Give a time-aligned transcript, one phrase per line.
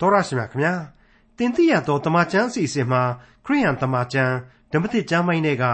[0.00, 0.74] တော်ရရှိမြခင်ဗျာ
[1.36, 3.02] တင်တိရသောတမချန်းအစီအစဉ်မှာ
[3.44, 4.34] ခရိယန်တမချန်း
[4.72, 5.64] ဓမ္မသစ်ကျမ်းပိုင်းတွေက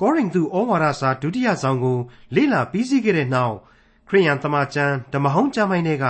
[0.00, 1.98] ကောရိန္သုဩဝါဒစာဒုတိယဆောင်ကို
[2.34, 3.56] လေ့လာပြီးစီးခဲ့တဲ့နောက်
[4.08, 6.06] ခရိယန်တမချန်းဓမ္မဟောင်းကျမ်းပိုင်းတွေက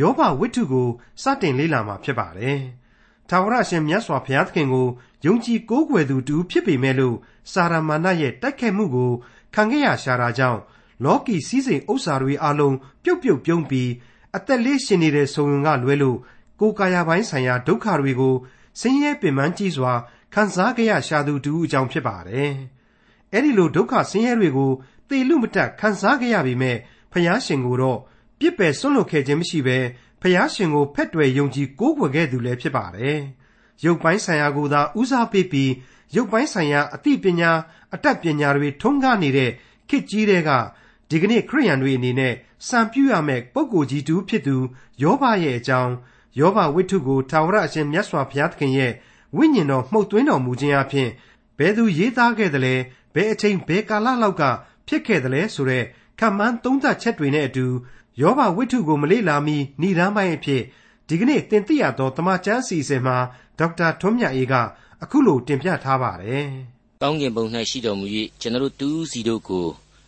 [0.00, 0.88] ယောဘဝိတ္ထုကို
[1.22, 2.60] စတင်လေ့လာမှာဖြစ်ပါတယ်။
[3.28, 4.88] ထာဝရရှင်မြတ်စွာဘုရားသခင်ကို
[5.26, 7.16] ယုံကြည်ကိုးကွယ်သူတူဖြစ်ပေမဲ့လို့
[7.52, 9.12] စာရမဏေရဲ့တိုက်ခိုက်မှုကို
[9.54, 10.60] ခံခဲ့ရရှာတာကြောင့်
[11.04, 13.90] လောကီစည်းစိမ်ဥစ္စာတွေအလုံးပြုတ်ပြုတ်ပြုံးပြီး
[14.36, 16.18] အသက်လေးရှင်နေတဲ့ဆုံုံကလွဲလို့
[16.60, 18.34] ကိုယ်ကာယပိုင်းဆိုင်ရာဒုက္ခတွေကို
[18.80, 19.92] ဆင်းရဲပင်ပန်းကြီးစွာ
[20.34, 22.50] ခံစားကြရရှာသူတူအကြောင်းဖြစ်ပါတယ်။
[23.32, 24.70] အဲဒီလိုဒုက္ခဆင်းရဲတွေကို
[25.08, 26.76] သေလူမတက်ခံစားကြရပေမဲ့
[27.12, 27.98] ဖယားရှင်ကိုတော့
[28.38, 29.78] ပြစ်ပယ်ဆွန့်လွတ်ခဲ့ခြင်းမရှိဘဲ
[30.20, 33.18] ဖယားရှင်ကိုဖက်တွယ်ယုံကြည်ကိုးကွယ်ခဲ့သူလည်းဖြစ်ပါတယ်။
[33.84, 35.72] ရုပ်ပိုင်းဆိုင်ရာကိုသာဦးစားပေးပြီး
[36.16, 37.50] ရုပ်ပိုင်းဆိုင်ရာအသိပညာ
[37.94, 39.50] အတတ်ပညာတွေထုံးကားနေတဲ့
[39.88, 40.50] ခေတ်ကြီးတဲ့က
[41.10, 42.34] ဒီကနေ့ခရိယန်တွေအနေနဲ့
[42.68, 44.56] စံပြရမယ့်ပုံကိုယ်ကြီးတူဖြစ်သူ
[45.02, 45.94] ယောဘရဲ့အကြောင်း
[46.38, 48.92] ယောဘဝိတ္ထုကိုထာဝရအရှင်မြတ်စွာဘုရားသခင်ရဲ့
[49.36, 51.08] ဝိညာဉ်တော်မှုတ်သွင်းတော်မူခြင်းအပြင်
[51.58, 52.74] ဘယ်သူရေးသားခဲ့သလဲ
[53.14, 54.42] ဘယ်အချိန်ဘယ်ကာလလောက်က
[54.86, 55.84] ဖြစ်ခဲ့သလဲဆိုတဲ့
[56.18, 57.66] ခံမှန်းသုံးသပ်ချက်တွေနဲ့အတူ
[58.20, 60.62] ယောဘဝိတ္ထုကိုမလေ့လာမီဏ္ဍန်ပိုင်းအဖြစ်
[61.08, 63.16] ဒီကနေ့တင်ပြရသောတမချန်းအစီအစဉ်မှာ
[63.58, 64.54] ဒေါက်တာထွန်းမြတ်အေးက
[65.02, 66.46] အခုလိုတင်ပြထားပါတယ်။
[67.02, 68.06] ကောင်းကင်ဘုံ၌ရှိတော်မူ၍
[68.40, 69.66] ကျွန်တော်တို့တူးစီတို့ကို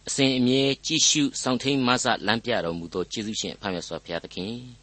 [0.08, 4.81] အစဉ်အမြဲကြည့်ရှုစောင့်ထိန်မဆလမ်းပြတော်မူသောကျေးဇူးရှင်ဖခင်မြတ်စွာဘုရားသခင်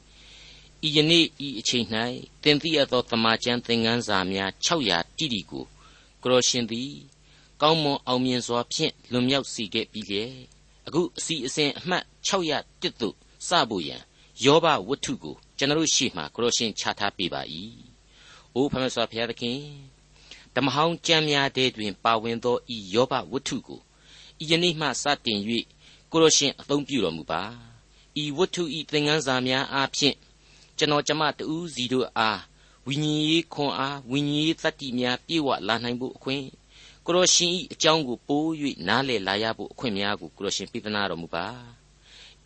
[0.88, 1.86] ဤယနေ့ဤအချိန်၌
[2.44, 5.66] သင်သိရသောတမန်ကျမ်းသင်ခန်းစာများ600တိတိကို
[6.24, 6.92] ကရောရှင်သည်
[7.62, 10.34] ကောင်းမွန်အောင်မြင်စွာဖြင့်လွန်မြောက်စေခဲ့ပြီးလျက်
[10.88, 13.16] အခုအစီအစဉ်အမှတ်601သို့
[13.48, 14.02] စဖို့ရန်
[14.46, 17.42] ယောဘဝတ္ထုကိုကျွန်တော်ရှေ့မှာကရောရှင်ချထားပေးပါ၏။
[18.56, 19.60] အိုးဖမဆွာဘုရားသခင်
[20.56, 23.82] ဓမ္မဟောင်းကျမ်းများတဲ့တွင် ပါဝင်သောဤယောဘဝတ္ထုကို
[24.44, 25.40] ဤယနေ့မှစတင်၍
[26.12, 27.42] ကိုရရှင်အသုံးပြုတော်မူပါ
[28.22, 30.16] ဤဝတ္ထုဤသင်ခန်းစာများအားဖြင့်
[30.80, 32.42] ကျွန်တော်ကျမတူးစီတို့အား
[32.88, 36.46] ဝိညာဉ်ရေးခွန်အားဝိညာဉ်ရေးတတ္တိများပြည့်ဝလာနိုင်ဖို့အခွင့်
[37.06, 38.48] ကိုရရှင်ဤအကြောင်းကိုပိုး၍
[38.88, 41.46] နားလည်လာရဖို့အခွင့်များကိုကိုရရှင်ပြသနာတော်မူပါ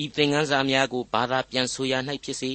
[0.04, 1.94] ဤသင်ခန်းစာများကိုဘာသာပြန်ဆိုရ၌
[2.24, 2.52] ဖြစ်စေ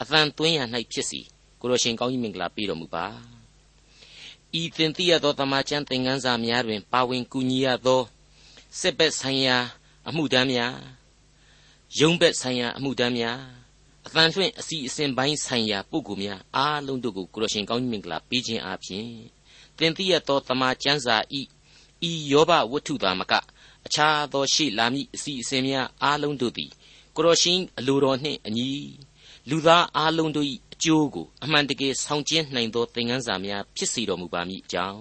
[0.00, 0.60] အသံသွင်းရ၌
[0.92, 1.20] ဖြစ်စေ
[1.60, 3.06] ကိုရရှင်ကောင်းကြီးမင်္ဂလာပေးတော်မူပါ
[4.60, 8.02] ဤသင်သိရသောတမန်ကျမ်းသင်ခန်းစာများတွင် ပါဝင်ကူညီရသော
[8.80, 9.56] စစ်ဘက်ဆိုင်ရာ
[10.08, 10.74] အမှုတမ်းများ
[11.98, 13.55] ရုံးဘက်ဆိုင်ရာအမှုတမ်းများ
[14.16, 19.08] အသံလွှင့်အစီအစဉ်ပိုင်းဆိုင်ရာပုဂ္ဂိုလ်များအားလုံးတို့ကိုကိုရရှင်ကောင်းကြီးမင်္ဂလာပေးခြင်းအပြင်
[19.78, 21.40] သင်သိရသောတမန်ကျမ်းစာဤ
[22.08, 23.32] ဤယောဘဝတ္ထုသာမက
[23.86, 26.70] အခြားသောရှေ့လာမည့်အစီအစဉ်များအားလုံးတို့သည်
[27.16, 28.70] ကိုရရှင်အလိုတော်နှင့်အညီ
[29.48, 35.00] လူသားအားလုံးတို့၏အကျိုးကိုအမှန်တကယ်ဆောင်ကျဉ်နိုင်သောသင်ခန်းစာများဖြစ်စေတော်မူပါမည်အကြောင်း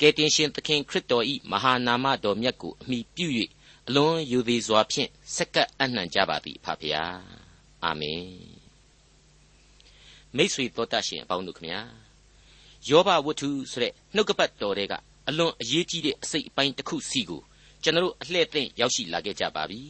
[0.00, 3.26] ကယ်တင်ရှင်သခင်ခရစ်တော်၏မဟာနာမတော်မြတ်ကိုအမိပြု၍
[3.88, 7.41] အလွန်ယူသည်စွာဖြင့်စက္ကပ်အနှံ့ကြပါသည်ဖဖရာ
[7.84, 8.24] အာမင်
[10.36, 11.80] မိတ်ဆွေတော်တတ်ရှင်အပေါင်းတို့ခမညာ
[12.88, 14.94] ယောဘဝတ္ထုဆိုတဲ့နှုတ်ကပတ်တော်တွေက
[15.28, 17.42] အလွန်အရေးကြီးတဲ့အစိတ်အပိုင်းတစ်ခုစီကို
[17.82, 19.80] ကျွန်တော်အလှည့်သင့်ရောက်ရှိလာခဲ့ကြပါပြီ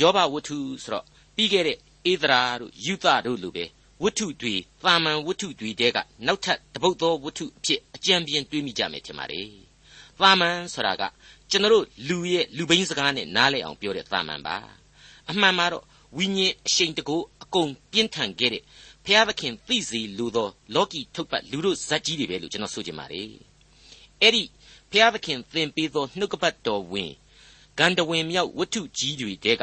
[0.00, 1.04] ယောဘဝတ္ထုဆိုတော့
[1.36, 1.78] ပြီးခဲ့တဲ့
[2.10, 3.64] ဧဒရာတို့ယူသတို့လိုပဲ
[4.02, 9.48] ဝတ္ထုတွေတာမန်ဝတ္ထုတွေတဲကနောက်ထပ်တပုတ်သောဝတ္ထုအဖြစ်အကြံပြင်းတွေးမိကြမယ်ထင်ပါတယ်။
[10.18, 11.02] တာမန်ဆိုတာက
[11.50, 14.56] ကျွန်တော်တို့လူရဲ့လူဘိန်းစကားနဲ့နားလည်အောင်ပြောတဲ့တာမန်ပါ။
[15.30, 15.84] အမှန်မှာတော့
[16.16, 18.62] ဝိညာဉ်အရှိန်တကူအကုန်ပြင်းထန်ခဲ့တဲ့
[19.04, 23.30] ဖျားသခင်သိစေလိုသော လောကီထုတ်ပတ်လူတို့ဇက်ကြီးတွေပဲလို့ကျွန်တော်ဆိုချင်ပါတယ်။
[24.22, 24.42] အဲ့ဒီ
[24.90, 27.12] ဖျားသခင်သင်ပေးသောနှုတ်ကပတ်တော်ဝင်
[27.78, 29.62] ဂန္ဓဝင်မြောက်ဝတ္ထုကြီးတွေတဲက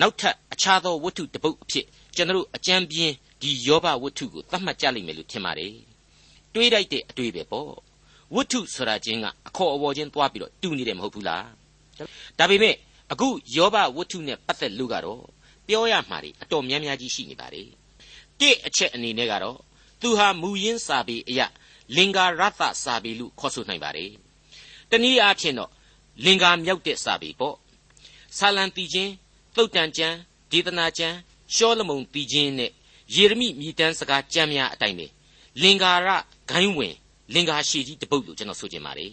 [0.00, 5.74] နောက်ထပ်အခြားသောဝတ္ထုတစ်ပုဒ်အဖြစ်ကျွန်တော်အကြံပြင်းဒီယောဘဝတ္ထုကိုသတ်မှတ်ကြလိမ့်မယ်လို့ထင်ပါတယ်။
[6.54, 7.70] တွေးလိုက်တဲ့အတွေ့ပဲပေါ့။
[8.34, 11.44] ဝတ္ထုဆိုတာချင်းကအခေါ်အဝေါ်ချင်းသွားပြီးတော့တူနေတယ်မဟုတ်ဘူးလား။
[12.38, 12.74] ဒါပေမဲ့
[13.12, 15.22] အခုယောဘဝတ္ထုနဲ့ပတ်သက်လို့ကတော့
[15.68, 17.68] ပြောရမှာတွေအတော်များများကြီးရှိနေပါတယ်။
[18.40, 19.58] တစ်အချက်အနေနဲ့ကတော့
[20.00, 21.46] သူဟာမူရင်းစာပေအရာ
[21.96, 24.10] လင်္ကာရသစာပေလို့ခေါ်ဆိုနိုင်ပါတယ်။
[24.90, 25.70] တနည်းအားဖြင့်တော့
[26.24, 27.56] လင်္ကာမြောက်တဲ့စာပေပေါ့။
[28.38, 29.12] ဆာလံတီချင်း
[29.54, 30.16] သုတ်တန်ကျမ်း
[30.50, 31.16] ဒေသနာကျမ်း
[31.54, 32.70] ရှောလမုန်တီချင်းနဲ့
[33.14, 35.06] ယေရမိမြည်တမ်းစကားကြမ်းများအတိုင်းပဲ
[35.62, 36.08] လင်္ကာရ
[36.50, 36.94] ဂိုင်းဝင်
[37.34, 39.10] လင်္ကာရှည်ကြီးတပုတ်လို့ကျွန်တော်ဆိုချင်ပါတယ်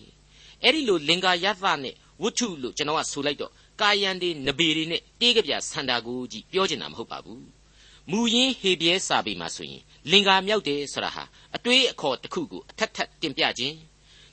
[0.64, 7.44] အဲ့ဒီလိုလင်္ကာယသနဲ့ဝတ္ထုလို့ကျွန်တော်ကဆိုလိုက်တော့ ကာယံတွေနဘေတွေနဲ့တေးကြပြဆန္ဒကိုကြီးပြောချင်တာမဟုတ်ပါဘူး
[8.10, 9.82] မူရင်းဟေပြဲစာပေမှာဆိုရင်
[10.12, 11.24] လင်္ကာမြောက်တယ်ဆိုတာဟာ
[11.56, 13.76] အတွေးအခေါ်တစ်ခုကိုအထက်ထက်တင်ပြခြင်း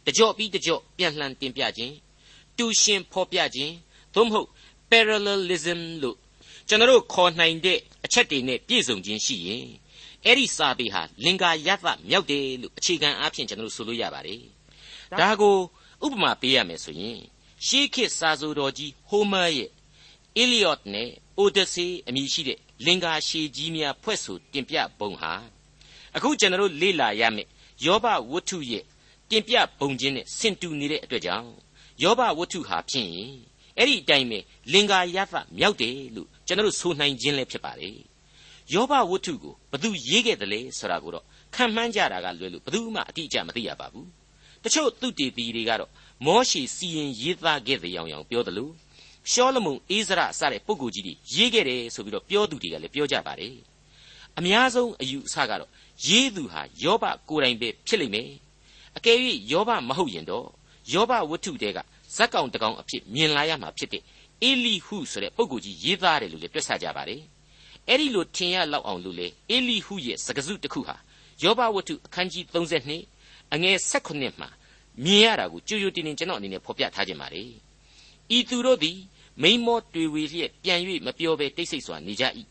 [0.07, 1.95] တကြော့ပြီးတကြော့ပြန်လှန်တင်ပြခြင်း
[2.59, 3.75] တူရှင်ဖော်ပြခြင်း
[4.15, 4.49] သို့မဟုတ်
[4.91, 6.17] parallelism လို့
[6.69, 9.67] ကျွန်တော်ခေါ်နိုင်တဲ့အချက်တွေနဲ့ပြည့်စုံခြင်းရှိရင်
[10.25, 14.43] အဲ့ဒီစာပေဟာလင်္ကာယသမြောက်တယ်လို့အခြေခံအားဖြင့်ကျွန်တော်ဆိုလို့ရပါတယ်။
[15.21, 15.57] ဒါကို
[16.05, 17.19] ဥပမာပေးရမယ်ဆိုရင်
[17.67, 19.71] ရှေးခေတ်စာဆိုတော်ကြီးဟိုမာရဲ့
[20.43, 21.09] Iliad နဲ့
[21.41, 25.33] Odyssey အမည်ရှိတဲ့လင်္ကာရှည်ကြီးများဖွဲ့ဆိုတင်ပြပုံဟာ
[26.17, 27.49] အခုကျွန်တော်တို့လေ့လာရမယ်
[27.85, 28.85] ယောဘဝတ္ထုရဲ့
[29.31, 31.51] တင်ပြပုံချင်းနဲ့ဆင်တူနေတဲ့အတွက်ကြောင့်
[32.03, 33.11] ယောဘဝတ္ထုဟာဖြင့်
[33.77, 34.39] အဲ့ဒီအတိုင်းပဲ
[34.73, 37.91] လင်္ကာယသမြောက်တယ်လို့ကျွန်တော်တို့ဆိုနိုင်ခြင်းလည်းဖြစ်ပါလေ
[38.73, 41.25] ယောဘဝတ္ထုကိုဘသူရေးခဲ့တယ်လဲဆိုတာကိုတော့
[41.55, 44.09] ခံမှန်းကြတာကလွယ်လို့ဘသူမှအတိအကျမသိရပါဘူး
[44.65, 45.91] တချို့သူတေတီတွေကတော့
[46.25, 48.73] မောရှေစီရင်ရေးသားခဲ့တဲ့အောင်အောင်ပြောတယ်လို့
[49.31, 53.55] ရှောလမုန်အိဇရစတဲ့ပုဂ္ဂိုလ်ကြီးတွေရေးခဲ့တယ်ဆိုပြီးတော့ပြောသူတွေကလည်းပြောကြပါတယ်
[54.39, 55.71] အများဆုံးအယူအဆကတော့
[56.07, 58.29] ရေးသူဟာယောဘကိုယ်တိုင်ပဲဖြစ်လိမ့်မယ်
[58.97, 59.19] အကယ်၍
[59.53, 60.47] ယောဘမဟုတ်ရင်တော့
[60.93, 61.79] ယောဘဝတ္ထုတဲက
[62.17, 64.03] ဇက်ကောင်တကောင်အဖြစ်မြင်လာရမှာဖြစ်တဲ့
[64.43, 67.21] အေလိဟုဆိုတဲ့ပုဂ္ဂိုလ်ကြီးရေးသားတယ်လို့လည်းတွက်ဆကြပါတယ်
[67.89, 70.97] အဲ့ဒီလိုထင်ရလောက်အောင်လို့လေအေလိဟုရဲ့စကားစုတစ်ခုဟာ
[71.43, 74.49] ယောဘဝတ္ထုအခန်းကြီး32အငယ်16မှာ
[75.05, 77.43] မြင်ရတာကိုကြွကြွတင်တင်ကျွန်တော်အနေနဲ့ဖော်ပြထားခြင်းပါလေ
[78.37, 78.99] ဤသူတို့သည်
[79.43, 82.25] မိမောတွေ့ဝေလျက်ပြန်၍မပြောဘဲတိတ်ဆိတ်စွာနေကြ၏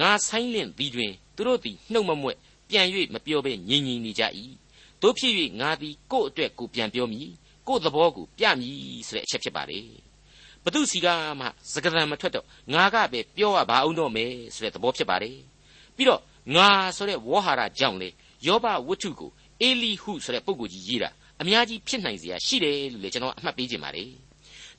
[0.00, 2.36] ငါဆိုင်လင့်သည်တွင်သူတို့သည်နှုတ်မမွက်
[2.68, 4.22] ပြန်၍မပြောဘဲငြိမ်ငြိမ်နေကြ၏
[5.02, 7.28] တို့ဖြစ်၍ငါသည်ကို့အတွက်ကိုပြန်ပြောမည်
[7.68, 9.80] ကို့သဘောကိုပြမည်ဆိုတဲ့အချက်ဖြစ်ပါလေ
[10.64, 11.06] ဘသူစီက
[11.40, 15.30] မှစကားသံမထွက်တော့ငါကပဲပြောရပါအောင်တော့မယ်ဆိုတဲ့သဘောဖြစ်ပါလေ
[15.96, 16.20] ပြီးတော့
[16.54, 18.08] ငါဆိုတဲ့ဝေါ်ဟာရကြောင့်လေ
[18.46, 19.30] ယောဘဝတ္ထုကို
[19.60, 21.10] အေလိဟုဆိုတဲ့ပုဂ္ဂိုလ်ကြီးရေးတာ
[21.42, 24.10] အများကြီးဖြစ်နိုင်စရာရှိတယ်လို့လည်းကျွန်တော်အမှတ်ပေးခြင်းပါတယ်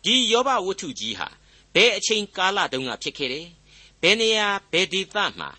[0.04, 1.28] ဒီယောဘဝတ္ထုကြီးဟာ
[1.76, 3.48] ဘယ်အချိန်ကာလတုန်းကဖြစ်ခဲ့တယ်
[4.02, 5.50] ဘယ်နေရာဘယ်ဒေသမှာ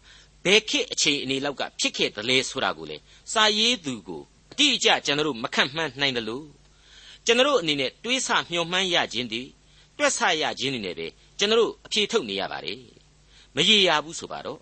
[0.44, 2.96] ဘယ်ခေတ်အချိန်အနေလောက်ကဖြစ်ခဲ့သလဲဆိုတာကိုလေ
[3.32, 4.22] စာရေးသူကို
[4.52, 6.46] အတိအကျကျွန်တော်တို့မခန့်မှန်းနိုင်တယ်လို့
[7.26, 9.42] ကျွန်တော်အနေနဲ့တွေးဆမျှော်မှန်းရခြင်းဒီ
[9.98, 11.06] တွက်ဆရခြင်းနေနဲ့ပဲ
[11.38, 12.78] ကျွန်တော်အဖြေထုတ်နေရပါတယ်
[13.56, 14.60] မရေရဘူးဆိုပါတော့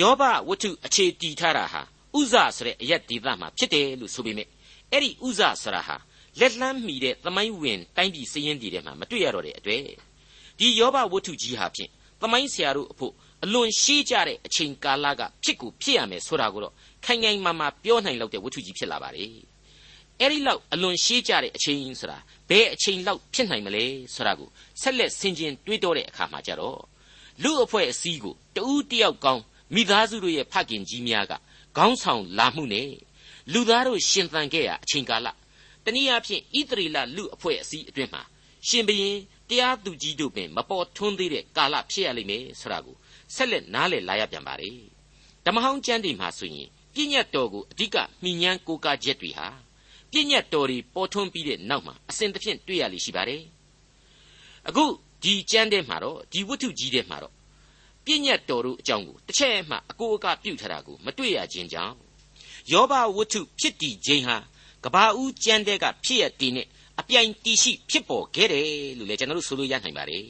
[0.00, 1.82] ယောဘဝတ္ထုအခြေတည်ထားတာဟာ
[2.18, 4.48] ဥဇဆိုတဲ့အရက်ဒေသမှာဖြစ်တယ်လို့ဆိုပေမဲ့
[4.92, 5.96] အဲ့ဒီဥဇဆိုတာဟာ
[6.40, 9.82] လက်လန်းမီတဲ့သမိုင်းဝင်တိုင်းပြည်စည်ရင်တည်ထဲမှာမတွေ့ရတော့တဲ့အတွေ့
[10.58, 11.90] ဒီယောဘဝတ္ထုကြီးဟာဖြင့်
[12.20, 13.12] သမိုင်းဆရာတို့အဖို့
[13.44, 19.24] အလွန်ရှေးကြတဲ့အချိန်ကာလကဖြစ်ကိုဖြစ်ရမယ်ဆိုတာကိုတော့ခိုင်ခိုင်မာမာပြောနိုင်လောက်တဲ့ဝတ္ထုကြီးဖြစ်လာပါလေ
[20.20, 23.84] အဲ့ဒီလောက်အလွန်ရှေးကြတဲ့အချိန်ဆိုတာဘယ်အချိန်လောက်ဖြစ်နိုင်မလဲ
[24.14, 24.48] ဆိုတာကို
[24.80, 26.80] ဆက်လက်ဆင်ခြင်တွေးတောတဲ့အခါမှာကြတော့
[27.42, 29.42] လူအဖွဲ့အစည်းကိုတဦးတယောက်ကောင်း
[29.74, 31.32] မိသားစုတို့ရဲ့ဖခင်ကြီးများက
[31.76, 32.90] ခေါင်းဆောင်လာမှုနဲ့
[33.52, 35.28] လူသားတို့ရှင်သန်ခဲ့ရအချိန်ကာလ
[35.84, 38.22] တနည်းအားဖြင့်ဣသရေလလူအဖွဲ့အစည်းအတွင်းမှာ
[38.68, 39.16] ရှင်ဘရင်
[39.48, 42.96] တရားသူကြီးတို့ပင်မပေါ်ထွန်းသေးတဲ့ကာလဖြစ်ရလိမ့်မယ်ဆိုတာကို
[43.34, 44.70] ဆက်လက်နားလည်လာရပြန်ပါလေ
[45.44, 49.48] ဓမ္မဟောင်းကျမ်းတွေမှာဆိုရင်ပြည့်ညတ်တော်ကိုအဓိကမှီညမ်းကိုးကားချက်တွေဟာ
[50.10, 53.42] ပြည့်ညတ်တော်တွေပေါ်ထွန်းပြီးတဲ့နောက်မှာအစဉ်တစ်ဖြင့်တွေ့ရလိမ့်ရှိပါတယ်
[54.68, 54.84] အခု
[55.22, 57.34] ဒီကျမ်းထဲမှာတော့ဒီဝတ္ထုကြီးထဲမှာတော့
[58.04, 61.96] ပြည့်ညတ်တော်တို့အကြောင်းကိုတစ်ချက်မှအကိုအကပြုထားတာကိုမတွေ့ရခြင်းကြောင့်
[62.72, 64.36] ယောဘဝတ္ထုဖြစ်တည်ခြင်းဟာ
[64.84, 66.66] ကဘာဦးကျမ်းတဲ့ကဖြစ်ရတည်နဲ့
[67.00, 68.66] အပြိုင်တီရှိဖြစ်ပေါ်ခဲ့တယ်
[68.98, 70.24] လို့လည်းကျွန်တော်တို့ဆိုလို့ရနိုင်ပါတယ်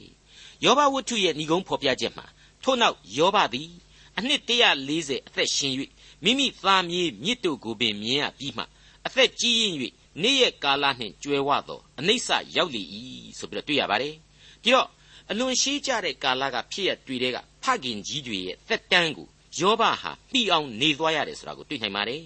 [0.64, 2.26] ယောဘဝတ္ထုရဲ့ဏိဂုံးဖော်ပြချက်မှာ
[2.62, 3.70] ထို့နောက်ယောဘသည်
[4.18, 4.40] အနှစ်
[4.84, 5.72] 140အသက်ရှင်၍
[6.24, 8.64] မိမိသားမြေးမြစ်တို့ကိုပင်မြင်ရပြီးမှ
[9.06, 9.74] အသက်ကြီးရင်၍
[10.22, 12.82] နေ့ရက်ကာလနှင့်ကြွယ်ဝသောအနိစ္စရောက်လေ၏
[13.38, 14.14] ဆိုပြီးတော့တွေ့ရပါတယ်
[14.62, 14.88] ပြီးတော့
[15.30, 22.22] အလွန်ရှိကြတဲ့ကာလကဖြစ်ရတွေ့တဲ့ကဖခင်ကြီးတွေရဲ့သက်တမ်းကို ယောဘဟာပြီးအောင်နေသွားရတယ်ဆိုတာကိုတွေ့နိုင်ပါတယ်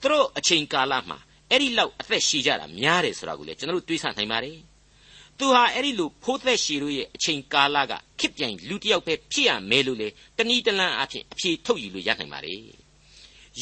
[0.00, 1.18] သူတို့အချိန်ကာလမှာ
[1.50, 4.56] အဲ့ဒီလောက်အသက်ရှည်ကြတာများတယ်ဆိုတာကိုလည်းကျွန်တော်တို့တွေးဆနိုင်ပါတယ်
[5.38, 12.60] သူဟာအဲ့ဒီလိုဖိုးသက်ရှည်တို့ရဲ့အချိန်ကာလကခစ်ပြိုင်လူတစ်ယောက်ပဲဖြစ်ရမယ်လို့လေတဏီတလန်းအဖြစ်အဖြေထုတ်ယူလို့ရနိုင်ပါတယ်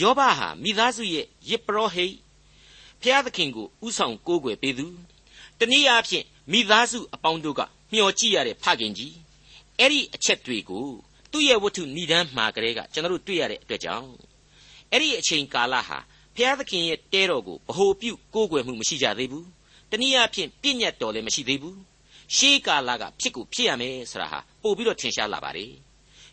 [0.01, 2.15] ယောဘဟာမိသားစုရဲ့ယစ်ပရောဟိတ်
[3.03, 4.87] ဖျားသခင်ကိုဥဆောင်ကိုးကွယ်ပေးသူ
[5.59, 7.61] တနည်းအားဖြင့်မိသားစုအပေါင်းတို့က
[7.93, 9.15] မျှော်ကြည့်ရတဲ့ဖခင်ကြီး
[9.79, 10.87] အဲ့ဒီအချက်တွေကို
[11.33, 14.09] သူ့ရဲ့ဝတ္ထုဏိဒန်းမှာကလေးကကျွန်တော်တို့တွေ့ရတဲ့အတွက်ကြောင့်
[14.93, 15.99] အဲ့ဒီအချိန်ကာလဟာ
[16.37, 19.47] ဖျားသခင်ရဲ့တဲတော်ကိုဗဟိုပြုကိုးကွယ်မှုမရှိကြသေးဘူး
[19.91, 21.79] တနည်းအားဖြင့်ပြည့်ညတ်တော်လည်းမရှိသေးဘူး
[22.37, 25.73] ရှေးကာလကဖြစ်ကိုဖြစ်ရမယ်ဆိုတာဟာပို့ပြီးတော့ထင်ရှားလာပါတယ်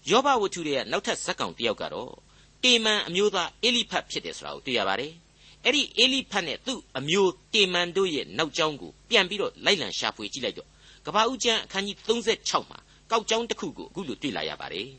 [0.10, 2.12] ယောဘဝတ္ထုရဲ့နောက်ထပ်ဇက်ကောင်တစ်ယောက်ကတော့
[2.64, 5.14] တေမန်အမျိုးသားအေလိဖတ်ဖြစ်တယ်ဆိုတာကိုတွေ့ရပါတယ်
[5.66, 10.70] အဲ့ဒီအေလိဖတ်နဲ့သူ့အမျိုးတေမန်တို့ရဲ့နောက်ကျောင်းကိုပြန်ပြီးတော့လိုက်လံရှာဖွေကြည့်လိုက်တော့
[11.06, 12.80] ကဘာဦးကျမ်းအခန်းကြီး36မှာ
[13.12, 14.90] ကောက်ကျောင်းတစ်ခုကိုအခုလိုတွေ့လာရပါတယ်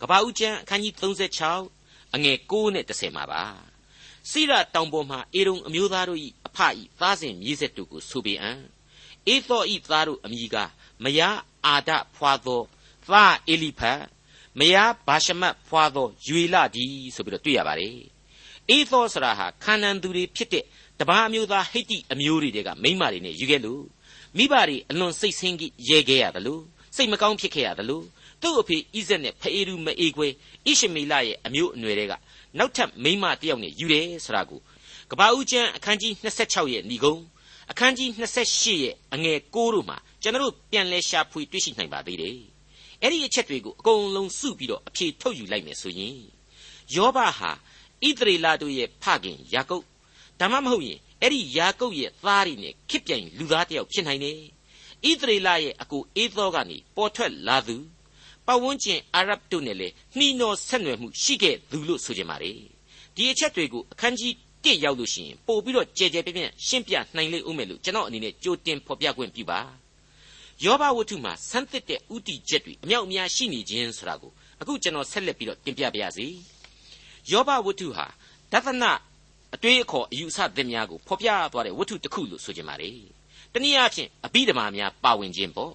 [0.00, 0.94] ကဘာဦးကျမ်းအခန်းကြီး
[1.52, 3.42] 36အငယ်9နဲ့10မှာပါ
[4.30, 6.58] စိရတောင်ပေါ်မှာအေရုံအမျိုးသားတို့၏အဖ၏
[7.00, 8.58] သားစဉ်မြေးဆက်တို့ကိုဆိုပေအံ့
[9.28, 10.56] အေသောဤသားတို့အမိက
[11.04, 12.62] မယားအာဒဖွာသော
[13.08, 14.00] သားအေလိဖတ်
[14.58, 17.98] မယားဘာရှမတ်ဖွာသောယူလဒီဆိုပြီးတော့တွေ့ရပါတယ်
[18.70, 20.64] အေသောဆရာဟာခါနန်သူတွေဖြစ်တဲ့
[21.00, 23.84] တပားအမျိုးသားဟိတ်တိအမျိုးတွေကမိမတွေနဲ့ယူခဲ့လို့
[24.36, 26.62] မိဘတွေအလွန်စိတ်ဆင်းကြီးရဲခဲ့ရတယ်လို့
[26.98, 28.04] စိတ်မကောင်းဖြစ်ခဲ့ရတယ်လို့
[28.42, 30.28] သူ့အဖေဣဇက်နဲ့ဖအေရုမအေခွဲ
[30.66, 32.14] ဣရှမေလရဲ့အမျိုးအနွယ်တွေက
[32.58, 34.60] နောက်ထပ်မိမတယောက်နဲ့ယူတယ်ဆိုတာကို
[35.10, 37.22] ကပ္ပဦးကျမ်းအခန်းကြီး26ရဲ့ဏိဂုံး
[37.70, 42.36] အခန်းကြီး28ရဲ့အငယ်6တို့မှာကျွန်တော်တို့ပြန်လဲရှာဖွေတွေ့ရှိနိုင်ပါသေးတယ်။
[43.02, 46.16] အဲ့ဒီအချက်တွေကိုအကုန်လုံးစုပြီးတော့အဖြေထုတ်ယူလိုက်မယ်ဆိုရင်
[46.94, 47.50] ယောဘဟာ
[48.06, 49.84] ဣသရေလတို့ရဲ့ဖခင်ယာကုပ်
[50.40, 54.38] ဒါမှမဟုတ်ရင်အဲ့ဒီယာကုပ်ရဲ့သားတွေနဲ့ခစ်ပြိုင်လူသားတစ်ယောက်ဖြစ်နိုင်တယ်
[55.06, 57.76] ဣသရေလရဲ့အကိုအေသောကနေပေါ်ထွက်လာသူ
[58.46, 62.52] ပတ်ဝန်းကျင်အာရဗ်တို့နဲ့လည်းနှီးနှောဆက်နွယ်မှုရှိခဲ့သူလို့ဆိုကြပါလေ
[63.14, 64.32] ဒီအချက်တွေကိုအခန်းကြီး
[64.64, 69.60] 1ရောက်လို့ရှိရင်ပို့ပြီးတော့ကြဲကြဲပြန့်ပြန့်ရှင်းပြနိုင်လိမ့်ဦးမယ်လို့ကျွန်တော်အနေနဲ့ကြိုတင်ဖော်ပြခွင့်ပြုပါ
[70.64, 76.26] ယောဘဝတ္ထုမှာဆန်းသစ်တဲ့ဥတီချက်တွေအမြောက်အများရှိနေခြင်းဆိုတာကိုအခုကျွန်တော်ဆက်လက်ပြီးတော့တင်ပြပါရစေ
[77.30, 78.06] ယောဘဝတ္ထုဟာ
[78.52, 78.84] ဒသန
[79.54, 82.90] အတွေးအခေါ်အယူအဆသစ်များကိုဖော်ပြသွားတဲ့ဝတ္ထုတစ်ခုလို့ဆိုကြပါလေ
[83.52, 85.74] တနည်းအားဖြင့်အဘိဓမ္မာများပါဝင်ခြင်းပေါ့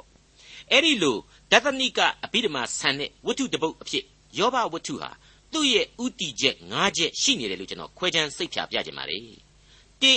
[0.72, 1.18] အဲ့ဒီလို
[1.52, 4.04] ဒသနိကအဘိဓမ္မာဆန်တဲ့ဝတ္ထုတစ်ပုဒ်အဖြစ်
[4.38, 5.10] ယောဘဝတ္ထုဟာ
[5.54, 9.20] သူ့ရဲ့ဥတီချက်၅ချက်ရှိနေတယ်လို့ကျွန်တော်ခွဲခြမ်းစိတ်ဖြာပြကြပါလေ
[10.02, 10.14] တိ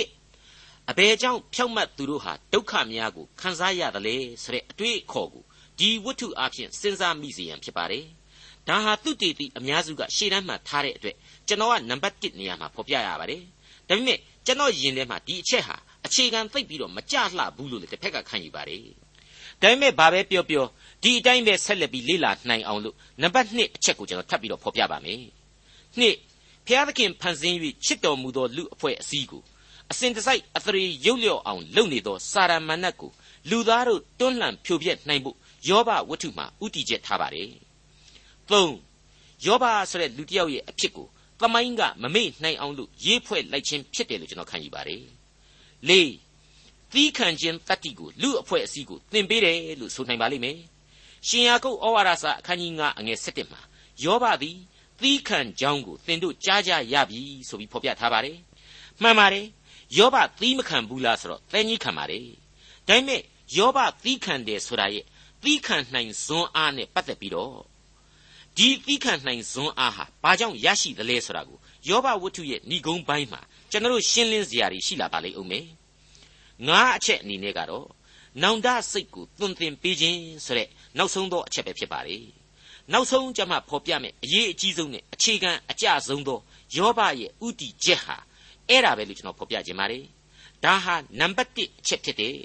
[0.91, 5.43] အဘယ်ကြောင့်ဖြောက်မှတ်သူတို့ဟာဒုက္ခများကိုခံစားရတယ်လေဆိုတဲ့အတွေ့အခေါ်ကို
[5.79, 8.05] ဒီဝတ္ထုအဖြစ်စဉ်းစားမိစေရန်ဖြစ်ပါတယ်
[8.67, 11.15] ဒါဟာသူတေတီအများစုကရှေ့တန်းမှထားတဲ့အတွက်
[11.47, 13.41] ကျွန်တော်ကနံပါတ်1နေရာမှာဖော်ပြရပါတယ်
[13.87, 15.75] ဒါပေမဲ့ကျွန်တော်ယင်ထဲမှာဒီအချက်ဟာ
[16.07, 18.81] အခြေခံသိပ်ပြီးတော့မကြလှဘူးလို့လည်းတစ်ဖက်ကခံယူပါတယ်
[19.61, 20.65] ဒါပေမဲ့ဘာပဲပြောပြော
[21.03, 25.19] ဒီအတိုင်းပဲဆက်လက်ပြီးလေ့လာနိုင်အောင်လို့နံပါတ်1အချက်ကိုကျွန်တော်ထပ်ပြီးတော့ဖော်ပြပါမယ်
[25.99, 26.15] နှစ်
[26.67, 29.43] ဖျားသခင်ဖန်ဆင်း၍ချစ်တော်မူသောလူအဖွဲ့အစည်းကို
[29.91, 33.11] အစဉ်တစိုက်အသရေရုပ်လျော့အောင်လုပ်နေသောစာရမဏတ်ကို
[33.49, 35.37] လူသားတို့တွန်းလှန်ဖြိုပြက်နိုင်ဖို့
[35.69, 37.51] ယောဘဝတ္ထုမှာဥတီချက်ထားပါတယ်
[38.51, 41.07] 3ယောဘဆိုတဲ့လူတစ်ယောက်ရဲ့အဖြစ်ကို
[41.41, 45.16] သမိုင်းကမမေ့နိုင်အောင်လို့ရေးဖွဲ့လိုက်ခြင်းဖြစ်တယ်လို့ကျွန်တော်ခံယူပါတယ်
[45.89, 45.91] ၄
[46.93, 50.59] သီးခံခြင်းတတ္တိကိုလူအဖွဲ့အစည်းကိုသင်ပေးတယ်လို့ဆိုနိုင်ပါလိမ့်မယ်
[51.27, 53.61] ရှင်ယာကုပ်ဩဝါဒစာအခန်းကြီး9အငယ်7မှာ
[54.03, 54.57] ယောဘသည်
[55.01, 58.37] သီးခံကြောင်းကိုသင်တို့ကြားကြရပြီဆိုပြီးဖော်ပြထားပါတယ်
[59.01, 59.45] မှန်ပါတယ်
[59.97, 62.25] ယောဘသီးမခံဘူးလားဆိုတော့သင်ကြီးခံပါတယ်
[62.87, 63.21] ဒါပေမဲ့
[63.57, 65.05] ယောဘသီးခံတယ်ဆိုတာရဲ့
[65.43, 67.57] သီးခံနိုင်ဇွန်းအားနဲ့ပတ်သက်ပြီးတော့
[68.57, 71.57] ဒီသီးခံနိုင်ဇွန်းအားဟာဘာကြောင့်ရရှိသလဲဆိုတာကို
[71.89, 75.67] ယောဘဝတ္ထုရဲ့ဏိဂုံးပိုင်းမှာ ကျွန်တော်ရှင်းလင်းစရာတွေရှိလာပါလိမ့်ဦးမယ်
[76.67, 77.87] ငါးအချက်အနေနဲ့ကတော့
[78.43, 82.17] နောင်တစိတ်ကိုသွန်သင်ပေးခြင်းဆိုတဲ့နောက်ဆုံးသောအချက်ပဲဖြစ်ပါလေ
[82.93, 86.39] နောက်ဆုံးကြမှာဖော်ပြမယ်အရေးအကြီးဆုံးနဲ့အခြေခံအကျဆုံးသော
[86.75, 88.17] ယောဘရဲ့ဥတီချက်ဟာ
[88.69, 90.05] အဲ့ဒါပဲလို့ကျွန်တော်ဖော်ပြခြင်းပါတယ်
[90.63, 92.37] ဒါဟာနံပါတ်1အချက်ဖြစ်တယ်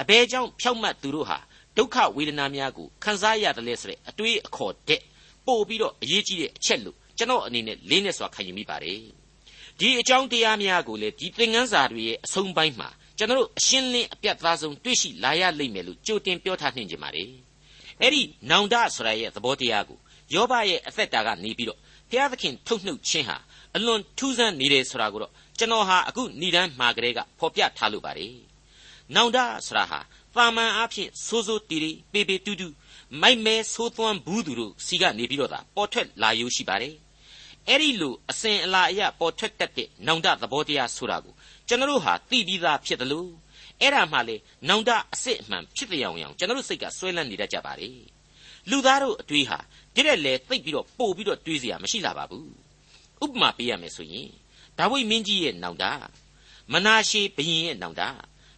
[0.00, 1.38] အဘဲကြောင့်ဖြောက်မှတ်သူတို့ဟာ
[1.76, 5.00] ဒုက္ခဝေဒနာများကိုခံစားရတယ်လဲဆိုတဲ့အတွေးအခေါ်တဲ့
[5.46, 9.00] ပို့ပြီးတော့အရေးကြီးတဲ့အချက်လို့ကျွန်တော်အနေနဲ့လေးနဲ့စွာခံယူမိပါတယ်
[9.80, 12.88] ဒီအကြောင်းတရားများကိုလေဒီသင်ခန်းစာတွေရဲ့အဆုံးပိုင်းမှာ
[13.18, 17.24] ကျွန်တော်အရှင်းလင်းအပြတ်သားဆုံးတွေ့ရှိလာရလိမ့်မယ်လို့ကြိုတင်ပြောထားနှင်ကြပါလေ
[18.00, 19.98] အဲ့ဒီနောင်တဆိုရရဲ့သဘောတရားကို
[20.34, 21.78] ယောဘရဲ့အသက်တာကနေပြီးတော့
[22.10, 23.36] ဘုရားသခင်ထုတ်နှုတ်ခြင်းဟာ
[23.76, 28.34] အလွန်ထူးဆန်းနေတယ်ဆိုတာကိုတော့ကျွန်တော်ဟာအခုဏိဒန်းမှာကလေးကဖော်ပြထားလို့ပါတယ်
[29.14, 30.00] နောင်တဆိုတာဟာ
[30.34, 32.74] ပါမန်အဖြစ်စိုးစိုးတီတီပေပေတူးတူး
[33.22, 36.94] မိုက်မဲဆိုးသွမ်းဘူးသူတို့စီကနေပြီးတော့သာပေါ်ထွက်လာယူရှိပါတယ်
[37.68, 41.34] အဲ့ဒီလိုအစဉ်အလာအရပေါ်ထွက်တတ်တဲ့နောင်တသဘောတရားဆိုတာကို
[41.68, 43.30] ကျွန်တော်တို့ဟာသိပြီးသားဖြစ်တယ်လို့
[43.80, 44.36] အဲ့ဒါမှလေ
[44.68, 47.90] နောင်တအစစ်အမှန်ဖြစ်တဲ့အောင်အောင်ကျွန်တော်တို့စိတ်ကဆွဲလန်းနေတတ်ကြပါလေ
[48.70, 49.58] လူသားတို့အတွေးဟာ
[49.94, 52.50] ဒီတဲ့လေသိပ်ပြီးတော့ပို့ပြီးတော့တွေးစရာမရှိလာပါဘူး
[53.24, 54.28] ဥပမာပေးရမယ်ဆိုရင်
[54.78, 55.84] ဒါဝိမင်းကြီးရဲ့နောင်တ
[56.72, 58.02] မနာရှေဘုရင်ရဲ့နောင်တ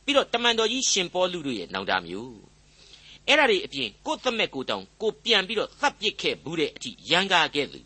[0.04, 2.36] ပြီးတော့တမန်တော်ကြီးရှင်ပေါလုတို့ရဲ့နောင်တမျိုး
[3.26, 7.80] အဲ့ဒါတွေအပြင်ကိုသမက်ကိုတောင်ကိုပြန်ပြီးတော့သတ်ပစ်ခဲ့ဘူးတဲ့အထိရန်ကားခဲ့သူ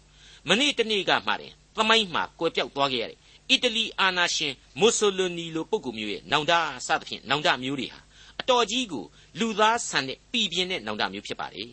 [0.48, 3.18] မနေ့တနေ့ကမှတင်သမိုင်းမှာကွယ်ပြောက်သွားခဲ့ရတဲ့
[3.50, 6.52] အီတလီအာနာရှင်မွတ်ဆိုလိုနီလိုပုဂ္ဂိုလ်မျိုးရဲ့နောင်တ
[6.86, 8.00] စသဖြင့်နောင်တမျိုးတွေဟာ
[8.40, 9.04] အတော်ကြီးကို
[9.40, 11.64] လူသားဆန်တဲ့ပြည်ပြင်းတဲ့နောင်တမျိုးဖြစ်ပါလေ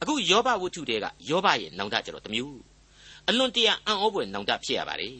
[0.00, 2.58] အခုယောဘဝတ္ထုတွေကယောဘရဲ့နောင်တကြတော့တမျိုး
[3.28, 5.10] အလွန်တရာအံ့ဩဖွယ်နောင်တဖြစ်ရပါလေ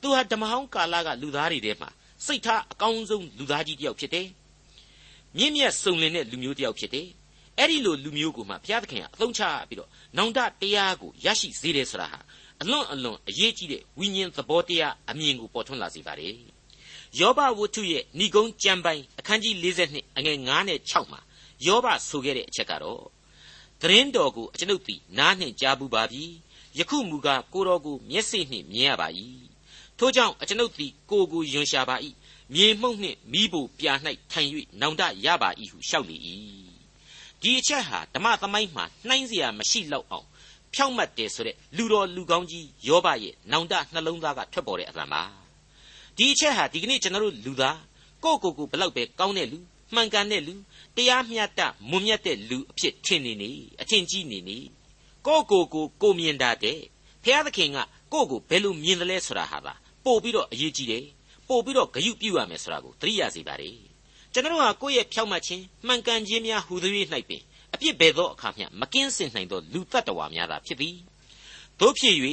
[0.00, 1.90] သူဟာဓမ္မဟောင်းကာလကလူသားတွေထဲမှာ
[2.26, 4.26] စိတ်ထားအကောင်းဆုံးလူသားကြီးတစ်ယောက်ဖြစ်တယ်
[5.38, 7.08] မြင့်မြတ်စုံလင်တဲ့လူမျိုးတစ်ယောက်ဖြစ်တယ်
[7.58, 12.18] အဲ့ဒီလိုလူမျိုးကိုမှဘုရားသခင်ကအသုံးချပြီးတော့နောင်တတရားကိုရရှိစေတယ်ဆိုတာဟာ
[12.60, 16.36] အလွန်အလွန်အရေးကြီးတဲ့ဝိညာဉ်သဘောတရားအမြင်ကိုပေါ်ထွန်းလာစေပါတယ်
[17.20, 21.20] ယောဘဝတ္ထုရဲ့ဏိဂုံးကြံပိုင်းအခန်းကြီး42အငယ်9နဲ့6မှာ
[21.66, 23.04] ယောဘဆိုခဲ့တဲ့အချက်ကတော့
[23.80, 26.24] သတင်းတော်ကိုအကျွန်ုပ်သည်နားနှင့်ကြားဘူးပါပြီ
[26.78, 29.08] ယခုမူကားကိုတော်ကိုမျက်စိနှင့်မြင်ရပါ၏
[29.98, 31.96] ထို့ကြောင့်အကျွန်ုပ်သည်ကိုကိုယွန်ရှာပါ၏
[32.54, 33.92] မြေမှုန့်နှင့်မိဖို့ပြာ၌
[34.32, 34.48] ထိုင်၍
[34.80, 36.16] နောင်တရပါ၏ဟုလျှောက်လေ၏
[37.42, 40.26] ဒီအချက်ဟာဓမ္မသမိုင်းမှာနှိုင်းစရာမရှိလောက်အောင်
[40.74, 45.22] ဖြောင့်မတ်တယ်ဆိုတဲ့လူတော်လူကောင်းကြီးယောဘရဲ့နောင်တနှလုံးသားကထွက်ပေါ်တဲ့အသံပါ
[46.16, 47.78] ဒီအချက်ဟာဒီကနေ့ကျွန်တော်တို့လူသား
[48.24, 49.58] ကိုယ့်ကိုယ်ကိုဘလောက်ပဲကောင်းတဲ့လူ
[49.94, 50.54] မှန်ကန်တဲ့လူ
[50.96, 54.58] တရားမျှတမွန်မြတ်တဲ့လူအဖြစ်ထင်နေနေအထင်ကြီးနေနေ
[55.26, 56.78] ကိုယ့်ကိုယ်ကိုကိုမြင်တာတဲ့
[57.24, 57.78] ဘုရားသခင်က
[58.12, 61.04] ကိုယ့်ကိုဘယ်လိုမြင်တယ်လဲဆိုတာဟာပါပို့ပြီးတော့အရေးကြီးတယ်
[61.48, 63.91] ပို့ပြီးတော့ဂရုပြုရမယ်ဆိုတာကိုသတိရစေပါ रे
[64.32, 66.92] ကျွန်တော်ဟာကိုယ့်ရဲ့ဖြောက်မှတ်ခြင်းမှန်ကန်ခြင်းများဟူသည်၌
[67.28, 67.42] ပင်
[67.74, 70.96] အပြစ်ဘယ်သောအခါမျှမကင်းစင်နိုင်သောလူတ attva များသာဖြစ်သည်
[71.80, 72.14] တို့ဖြစ်၍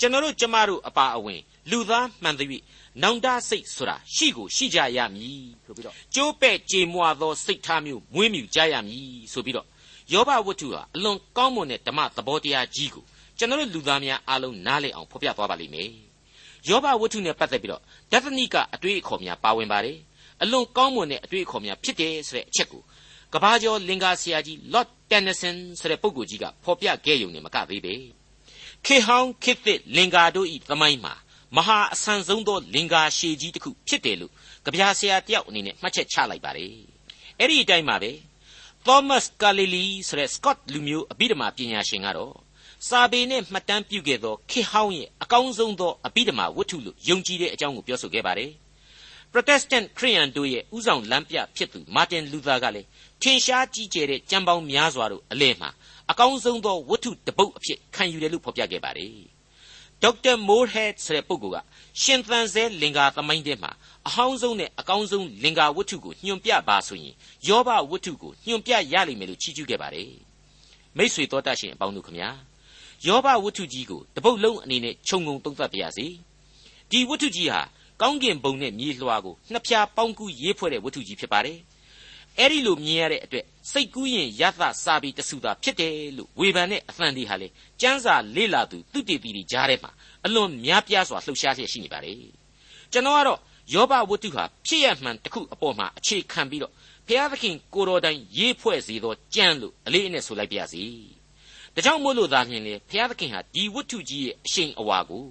[0.00, 1.40] ကျွန်တော်တို့ကျမတို့အပါအဝင်
[1.70, 2.64] လူသားမှန်သဖြင့်
[3.02, 9.66] နောင်တစိတ်ဆိုတာရှိကိုရှိကြရမည်ဆိုပြီးတော့ကျိုးပဲ့ကြေမွာသောစိတ်ထားမျိုးမွေးမြူကြရမည်ဆိုပြီးတော့
[10.12, 13.04] ယောဘဝတ္ထုဟာအလွန်ကောင်းမွန်တဲ့ဓမ္မသဘောတရားကြီးကို
[13.38, 15.90] ကျွန်တော်တို့လူသားများအားလုံးနားလည်အောင်ဖော်ပြသွားပါလိမ့်မယ်
[16.68, 19.98] ယောဘဝတ္ထုနဲ့ပတ်သက်ပြီးတော့ဒသနိကအတွေ့အခေါ်များပါဝင်ပါတယ်
[20.42, 22.82] အလွန်ကောင်းမွန်တဲ့အတွေ့အခေါ်များဖြစ်တယ်ဆိုတဲ့အချက်ကို
[23.34, 27.94] ကဘာကျော်လင်္ကာဆရာကြီး Lord Tennyson ဆိုတဲ့ပုဂ္ဂိုလ်ကြီးကဖော်ပြခဲ့ရုံနဲ့မကသေးပဲ
[28.84, 31.14] ခေဟောင်းခေသစ်လင်္ကာတို့ဤသမိုင်းမှာ
[31.56, 34.32] မဟာအဆန်ဆုံးသောလင်္ကာရှည်ကြီးတစ်ခုဖြစ်တယ်လို့
[34.64, 36.72] ကြပြဆရာတယောက်အနေနဲ့မှတ်ချက်ချလိုက်ပါတယ်
[37.38, 38.12] အဲ့ဒီအတိုင်းပါပဲ
[38.86, 42.34] Thomas Carlyle ဆိုတဲ့ Scott လူမျိုးအဘိဓမ္မာပညာရှင်ကတော့
[42.88, 48.50] စာပေနဲ့မှတ်တမ်းပြုခဲ့သောခေဟောင်းရဲ့အကောင်းဆုံးသောအဘိဓမ္မာဝတ္ထုလို့ယုံကြည်တဲ့အကြောင်းကိုပြောဆိုခဲ့ပါတယ်။
[49.32, 52.86] Protestant ခရိယန်တို့ရဲ့ဥဆောင်လမ်းပြဖြစ်သူ မာတင်လူသာကလည်း
[53.22, 55.70] ထင်ရှားကြီးကျယ်တဲ့ကြံပေါင်းများစွာတို့အလဲမှာ
[56.10, 59.16] အကောင်းဆုံးသောဝတ္ထုတစ်ပုဒ်အဖြစ်ခံယူတယ်လို့ဖော်ပြခဲ့ပါတယ်။
[60.02, 61.64] ဒေါက်တာမိုးဟက်ဆိုတဲ့ပုဂ္ဂိုလ်က
[62.02, 63.70] ရှင်သန်ဆဲလင်္ကာသမိုင်းထဲမှာ
[64.08, 67.14] အဟောင်းဆုံးနဲ့အကောင်းဆုံးလင်္ကာဝတ္ထုကိုညွှန်ပြပါဆိုရင်
[67.48, 70.12] ယောဘဝတ္ထုကိုညွှန်ပြရလိမ့်မယ်လို့ချီးကျူးခဲ့ပါတယ်
[70.96, 72.28] မိษွေတော်တတ်ရှင်အပေါင်းတို့ခမညာ
[73.06, 76.06] ယောဘဝတ္ထုကြီးကိုတပုတ်လုံးအနေနဲ့ခြုံငုံသုံးသပ်ပါရစေ
[76.90, 77.60] ဒီဝတ္ထုကြီးဟာ
[78.00, 81.58] ကောင်းကင်ဘုံနဲ့မြေလွှာကိုနှစ်ဖြာပေါင်းကူးရေးဖွဲ့တဲ့ဝတ္ထုကြီးဖြစ်ပါတယ်
[82.38, 87.48] အဲ့ဒီလိုမြင်ရတဲ့အတွက်စိတ်ကူးရင်ရသစာပြီးတဆူတာဖြစ်တယ်လို့ဝေဖန်တဲ့အသံတွေဟာလေ
[87.80, 89.90] စန်းစာလေးလာသူသူတေတီတွေကြားထဲမှာ
[90.24, 92.16] အလွန်များပြားစွာလှုပ်ရှားလျက်ရှိနေပါတယ်
[92.92, 93.40] ကျွန်တော်ကတော့
[93.74, 96.72] ယောဘဝတ္ထုဟာဖြစ်ရမှန်တစ်ခုအပေါ်မှာအခြေခံပြီးတော့
[97.06, 100.84] ဘုရားသခင်ကိုတော်တိုင်ရေးဖွဲ့စေသောကြံလို့အလေးအနက်ဆိုလိုက်ပါရစေ
[101.74, 105.26] ဒါကြောင့်မို့လို့သာမြင်လေဘုရားသခင်ဟာဒီဝတ္ထုကြီးရဲ့အရှိန်အဝါကို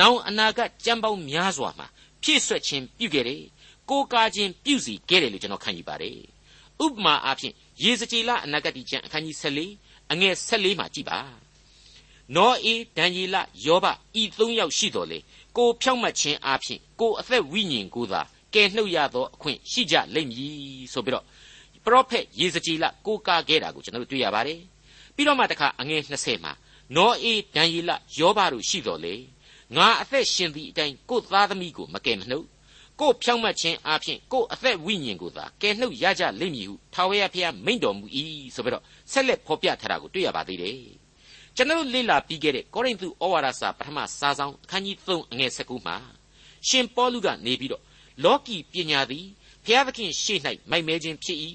[0.00, 1.86] နောင်အနာဂတ်ကြံပေါင်းများစွာမှာ
[2.24, 3.42] ဖြည့်ဆွက်ခြင်းပြုခဲ့တယ်
[3.90, 6.18] ကိုးကားခြင်းပြုစီခဲ့တယ်လို့ကျွန်တော်ခံယူပါတယ်
[6.84, 11.18] ဥပမာအားဖြင့်ယေဇကျေလအနာဂတ်ကျမ်းအခန်းကြီး14အငယ်14မှာကြည့်ပါ
[12.36, 13.86] နောအေဒံယေလယောဘ
[14.20, 15.18] ဤသုံးယောက်ရှိတော်လေ
[15.56, 18.20] ကိုဖြောက်မှတ်ခြင်းအားဖြင့်ကိုအသက်ဝိညာဉ်ကိုသာ
[18.54, 21.24] ကယ်နှုတ်ရသောအခွင့်ရှိကြလိမ့်မည်ဆိုပြီးတော့
[21.84, 24.60] ပရောဖက်ယေဇကျေလကိုကားခဲ့တာကိုကျွန်တော်တို့တွေ့ရပါတယ်
[25.14, 26.52] ပြီးတော့မှတခါအငယ်20မှာ
[26.96, 29.14] နောအေဒံယေလယောဘတို့ရှိတော်လေ
[29.76, 32.46] ငါအသက်ရှင်သည့်အတိုင်းကိုသားသမီးကိုမကယ်မနှုတ်
[33.00, 38.06] ကိုဖြောင့်မတ်ခြင်းအပြင်ကိုအသက်ဝိညာဉ်ကိုသာကယ်နှုတ်ရကြလိမ့်မည်ဟုထာဝရဘုရားမိန့်တော်မူ၏
[38.54, 40.78] ဆိုပြီးတော့ဆက်လက်ဖော်ပြထားတာကိုတွေ့ရပါသေးတယ်
[41.56, 45.96] ကျွန်တော်လေ့လာပြီးခဲ့တဲ့ကောရိန္သုဩဝါဒစာပထမစာဆောင်အခန်းကြီး3အငယ်19မှာ
[46.68, 47.82] ရှင်ပေါလုကနေပြီးတော့
[48.24, 49.26] လောကီပညာသည်
[49.64, 50.38] ဘုရားသခင်ရှေ့၌
[50.70, 51.38] မိုက်မဲခြင်းဖြစ်၏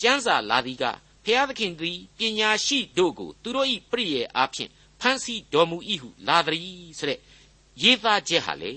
[0.00, 0.84] ကျမ်းစာလာသည်က
[1.24, 7.18] ဘုရားသခင်သည်ပညာရှိတို့ကိုသူတို့၏ပြည့်ရဲ့အားဖြင့်ဖန်ဆီးတော်မူ၏ဟုလာသည်ဆိုတဲ့
[7.82, 8.72] ရေးသားချက်ဟာလေ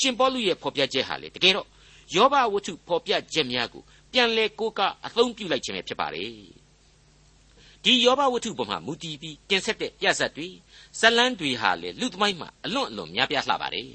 [0.00, 1.68] ရှင်ပေါလုရဲ့ဖော်ပြချက်ဟာလေတကယ်တော့
[2.14, 3.82] ယောဘဝတ္ထုဖော်ပြချက်များကို
[4.12, 6.24] ပြန်လဲကိုးကားအသုံးပြုလိုက်ခြင်းပဲဖြစ်ပါလေ
[7.84, 10.48] ဒီယောဘဝတ္ထုပေါ်မှာမူတည်ပြီးတင်ဆက်တဲ့ပြဿတ်တွေ
[10.98, 13.90] ဇလန်းတွေဟာလေလူသမိုင်းမှာအလွန်အလွန်များပြားလှပါတယ်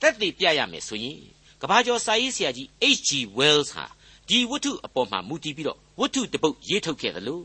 [0.00, 1.20] တက်တည်ပြရမယ်ဆိုရင်
[1.60, 3.10] ကဘာကျော်စာရေးဆရာကြီး H.G.
[3.38, 3.86] Wells ဟာ
[4.28, 7.44] ဒီဝတ္ထုအပေါ်မှာမူတည်ပြီးတော့ဝတ္ထုတပုတ်ရေးထုတ်ခဲ့တယ်လို့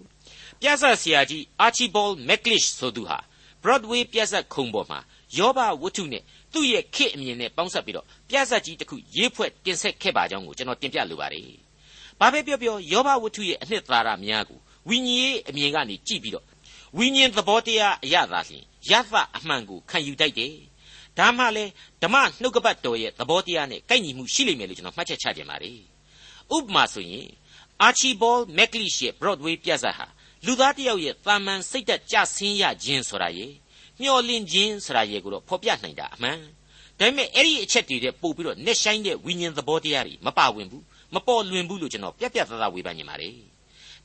[0.62, 3.18] ပြဿတ်ဆရာကြီး Archibald MacLeish ဆိုသူဟာ
[3.64, 5.00] Broadway ပြဿတ်ခုံပေါ်မှာ
[5.38, 11.50] ယောဘဝတ္ထုနဲ့သူ့ရဲ့ခေတ်အမြင်နဲ့ပေါင်းစပ်ပြီးတော့ပြဿတ်ကြီးတစ်ခုရေးဖွဲ့တင်ဆက်ခဲ့ပါကြောင်းကိုကျွန်တော်တင်ပြလိုပါတယ်။
[12.20, 16.46] ဘာပဲပြောပြောယောဘဝတ္ထုရဲ့အနှစ်သာရများကိုဝိညာဉ်ရေးအမြင်ကနေကြည့်ပြီးတော့
[16.98, 20.54] ဝိညာဉ်သဘောတရားအရသာလျှင်ယသအမှန်ကိုခံယူတတ်တယ်။
[21.18, 25.80] ဒါမှလည်းဓမ္မနှုတ်ကပတ်တော်ရဲ့သဘောတရားနဲ့ကိုက်ညီမှုရှိလိမ့်မယ်လို့ကျွန်တော်မှတ်ချက်ချခြင်းပါတယ်။
[26.56, 27.28] ဥပမာဆိုရင်
[27.88, 30.06] Archibald MacLeish ရဲ့ Broadway ပြဿနာဟာ
[30.46, 33.52] လူသားတစ်ယောက်ရဲ့တာမန်စိတ်သက်ကြဆင်းရခြင်းဆိုတာရဲ့
[34.02, 36.40] မျောလင့်ခြင်းဆိုတာရဲ့ကိုတော့ဖော်ပြနိုင်တာအမှန်
[37.00, 40.84] ဒါပေမဲ့အဲ့ဒီအချက်တွေတဲ့ပို့ပြီးတော့နှက်ဆိုင်တဲ့ဝိညာဉ်သဘောတရားတွေမပါဝင်ဘူး
[41.16, 43.34] မပေါ်လွင်ဘူးလို့ကျွန်တော်ပြက်ပြက်သားသားဝေဖန်နေပါတယ်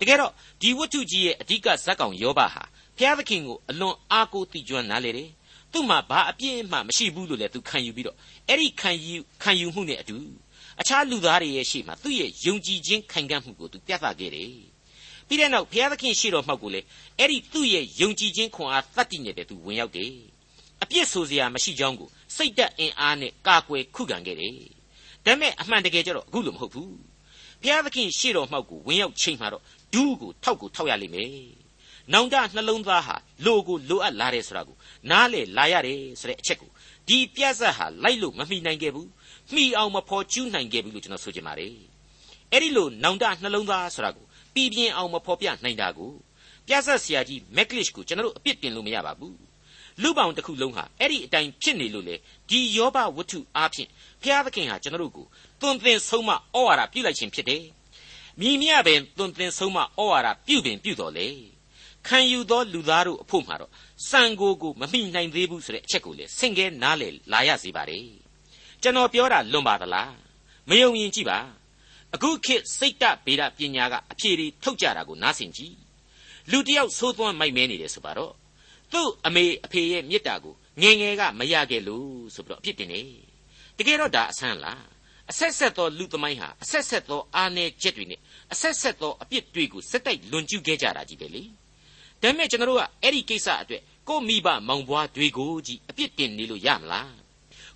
[0.01, 2.63] တကယ်တော့ဒီဝတ္ထုကြီးရဲ့အဓိကဇက်ကောင်ယောဘဟာ
[2.97, 5.31] ဘုရားသခင်ကိုအလွန်အားကိုးတည်ကျွမ်းနားလေတယ်
[5.73, 8.17] သူ့မှာဘာအပြည့်အမှမရှိဘူးလို့လည်းသူခံယူပြီးတော့
[8.49, 10.17] အဲ့ဒီခံယူခံယူမှုနဲ့အတူ
[10.81, 14.74] အခြားလူသားတွေရဲ့ရှေ့မှာသူ့ရဲ့ယုံကြည်ခြင်းခိုင်ခံ့မှုကိုသူပြသခဲ့တယ်
[15.29, 16.81] ပြီးတဲ့နောက်ဘုရားသခင်ရှေ့တော်မှောက်ကိုလေ
[17.19, 20.13] အဲ့ဒီသူ့ရဲ့ယုံကြည်ခြင်းခွန်အားတတ်တည်နေတဲ့သူဝင်ရောက်တယ်
[20.83, 24.55] အပြစ်ဆိုစရာမရှိကြောင်းကိုစိတ်တက်အင်အားနဲ့ကာကွယ်ခုခံခဲ့တယ်
[25.25, 26.95] ဒါပေမဲ့အမှန်တကယ်ကျတော့အခုလိုမဟုတ်ဘူး
[27.63, 29.63] ဘုရားသခင်ရှေ့တော်မှောက်ကိုဝင်ရောက်ချိန်မှာတော့
[29.95, 31.31] ဒူးကိုထောက်ကိုထောက်ရလိမ့်မယ်
[32.13, 34.77] နောင်တနှလုံးသားဟာလိုကိုလိုအပ်လာတယ်ဆိုတာကို
[35.11, 36.71] နားလေလာရတယ်ဆိုတဲ့အချက်ကို
[37.09, 39.09] ဒီပြဿနာဟာလိုက်လို့မမိနိုင်ခဲ့ဘူး
[39.55, 41.75] မိအောင်မဖော်ကျူးနိုင်ခဲ့ဘူးလို့ကျွန်တော်ဆိုချင်ပါတယ်
[42.53, 46.13] အဲ့ဒီလိုနောင်တနှလုံးသားဆိုတာကို ပြည်ပြင်းအောင်မဖော်ပြနိုင်တာကို
[46.67, 49.39] ပြဿနာဆရာကြီးမက်ကလစ်ကိုကျွန်တော်တို့အပြစ်တင်လို့မရပါဘူး
[50.03, 52.17] လူပောင်တစ်ခုလုံးဟာအဲ့ဒီအတိုင်းဖြစ်နေလို့လေ
[52.51, 53.89] ဒီယောဘဝတ္ထုအားဖြင့်
[54.23, 55.27] ဘုရားသခင်ဟာကျွန်တော်တို့ကို
[55.61, 56.37] သွန်သင်ဆုံးမဩ
[56.67, 57.65] ဝါဒပြုလိုက်ခြင်းဖြစ်တယ်
[58.41, 61.29] မြည်မြပင်သွန်သင်ဆုံးမဩဝါဒပြုပင်ပြုတော်လေ
[62.07, 63.71] ခံယူသောလူသားတို့အဖို့မှာတော့
[64.09, 67.99] စံကိုကိုမမိနိုင်သေးဘူးဆိုတဲ့အချက်ကိုလေဆင့်ကဲနားလေလာရစေပါ रे
[68.83, 70.13] ကျွန်တော်ပြောတာလွန်ပါသလား
[70.69, 71.39] မယုံရင်ကြည့်ပါ
[72.15, 75.77] အခုခေတ်စိတ်တဗေဒပညာကအဖြေတွေထုတ်ကြတာကိုနားဆင်ကြည့်
[76.51, 78.33] လူတယောက်သိုးသွန်းမိုက်မဲနေတယ်ဆိုပါတော့
[78.93, 83.03] သူ့အမေအဖေရဲ့မေတ္တာကိုငယ်ငယ်ကမရခဲ့လို့ဆိုပြီးတော့အပြစ်တင်နေ
[83.79, 84.85] တကယ်တော့ဒါအဆန်းလား
[85.31, 88.21] အဆက်ဆက်သောလူသမိုင်းဟာအဆက်ဆက်သောအာနယ်ချက်တွေနဲ့
[88.53, 91.43] အဆက်ဆက်သောအပြစ်တွေကိုစက်တိုက်လွန်ကျူးခဲ့ကြတာကြီးပဲလေ
[92.23, 97.15] ဒါပေမဲ့ကျွန်တော်တို့ကအဲ့ဒီကိစ္စအတွက်ကိုမိဘမောင်ဘွားတွေကိုကြီးအပြစ်တင်နေလို့ရမလား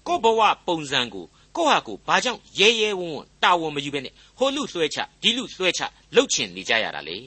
[0.06, 1.26] ကိုဘဝပုံစံကို
[1.58, 5.82] ကိုဟာကိုဘာကြောင့်ရဲရဲဝံ့ဝံ့တာဝန်မယူဘဲနဲ့ဟိုလူလွှဲချဒီလူလွှဲချ
[6.14, 7.18] လှုပ်ချင်နေကြရတာလေ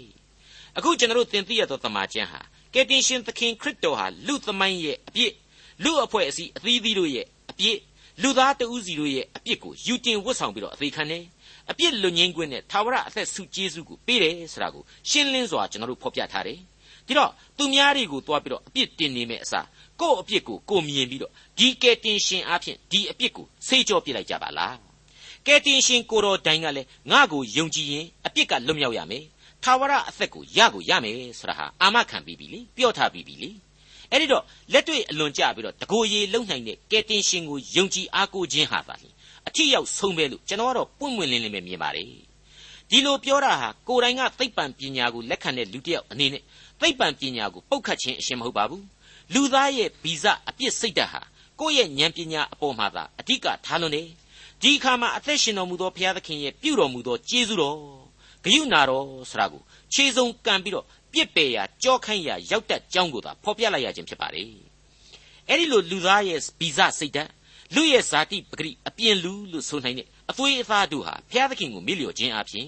[0.77, 2.39] အခုကျွန်တော်တို့သင်သိရသောတမန်ကျမ်းဟာ
[2.73, 5.33] ကယ်တင်ရှင်သခင်ခရစ်တော်ဟာလူသမိုင်းရဲ့အပြစ်
[5.83, 7.77] လူအဖွဲ့အစည်းအသီးသီးတို့ရဲ့အပြစ်
[8.21, 11.23] လူသားတဦးစီတို့ရဲ့အပြစ်ကိုယူတင်ဝတ်ဆောင်ပြီးတော့အသေးခံတယ်
[11.71, 16.59] အပြစ်လွတ်ငင်းခွင့်နဲ့သာဝရအသက်ဆုကျေးဇူးကိုပေးတယ်ဆိုတာကိုရှင်းလင်းစွာကျွန်တော်တို့ဖော်ပြထားတယ်
[17.07, 19.65] ဒီတော့သူများတွေကိုတွားပြီးတော့အပြစ်တင်နေမယ့်အစား
[20.01, 24.75] ကိုယ့်အပြစ်ကိုကိုမြင်ပြီးတော့ဒီကယ်တင်ရှင်အဖြစ်ဒီအပြစ်ကိုဆေးကြောပြလိုက်ကြပါလား
[25.45, 29.23] ကယ်တင်ရှင်ကိုတော်တိုင်ကလည်းငါ့ကိုယုံကြည်ရင်အပြစ်ကလွတ်မြောက်ရမယ်
[29.63, 33.49] ထာဝရအသက်ကိုရကိုရမယ်ဆိုတာဟာအာမခံပြီးပြီလေပြောထားပြီးပြီလေ
[34.11, 39.13] အဲ့ဒီတော့လက်တွေ့အလွန်ကြပြီးတော့တကိုယ်ရည်လုံနိုင်တဲ့ကယ်တင်ရှင်ကိုယုံကြည်အားကိုးခြင်းဟာသာလျှင်
[39.47, 42.07] အထီရောက်ဆုံးပဲလို့ကျွန်တော်ကတော့ပွင့်ပွင့်လင်းလင်းပဲမြင်ပါတယ်
[42.89, 46.43] ဒီလိုပြောတာဟာကိုယ်တိုင်ကသိပ္ပံပညာကိုလက်ခံတဲ့လူတစ်ယောက်အနေနဲ့
[46.81, 48.83] သိပ္ပံပညာကိုပုတ်ခတ်ခြင်းအရှင်မဟုတ်ပါဘူး
[49.33, 51.21] လူသားရဲ့ဗီဇအပြစ်စိတ်ဓာတ်ဟာ
[51.59, 54.07] ကိုယ့်ရဲ့ဉာဏ်ပညာအပေါ်မှာသာအဓိကထားလွန်တယ်
[54.61, 57.77] ဒီအခါမှာအသက်ရှင်တော်မူသောဘုရားသခင်ရဲ့ပြုတော်မူသောကျေးဇူးတော်
[58.43, 59.61] ဂယုဏတော်ဆိုတာကို
[59.93, 64.43] ခြေစုံကံပြီးတော့ပြစ်ပယ်ရာကြောခိုင်းရာရောက်တတ်ကြောင်းကိုသာဖော်ပြလိုက်ရခြင်းဖြစ်ပါလေ
[65.47, 67.29] အဲ့ဒီလိုလူသားရဲ့ဗီဇစိတ်ဓာတ်
[67.75, 72.67] လူရဲ့ဇာတိပဂရိအပြင်လူလို့ဆိုနိုင်တဲ့အသွေးအသားတို့ဟာဘုရားသခင်ကိုမေ့လျော့ခြင်းအပြင်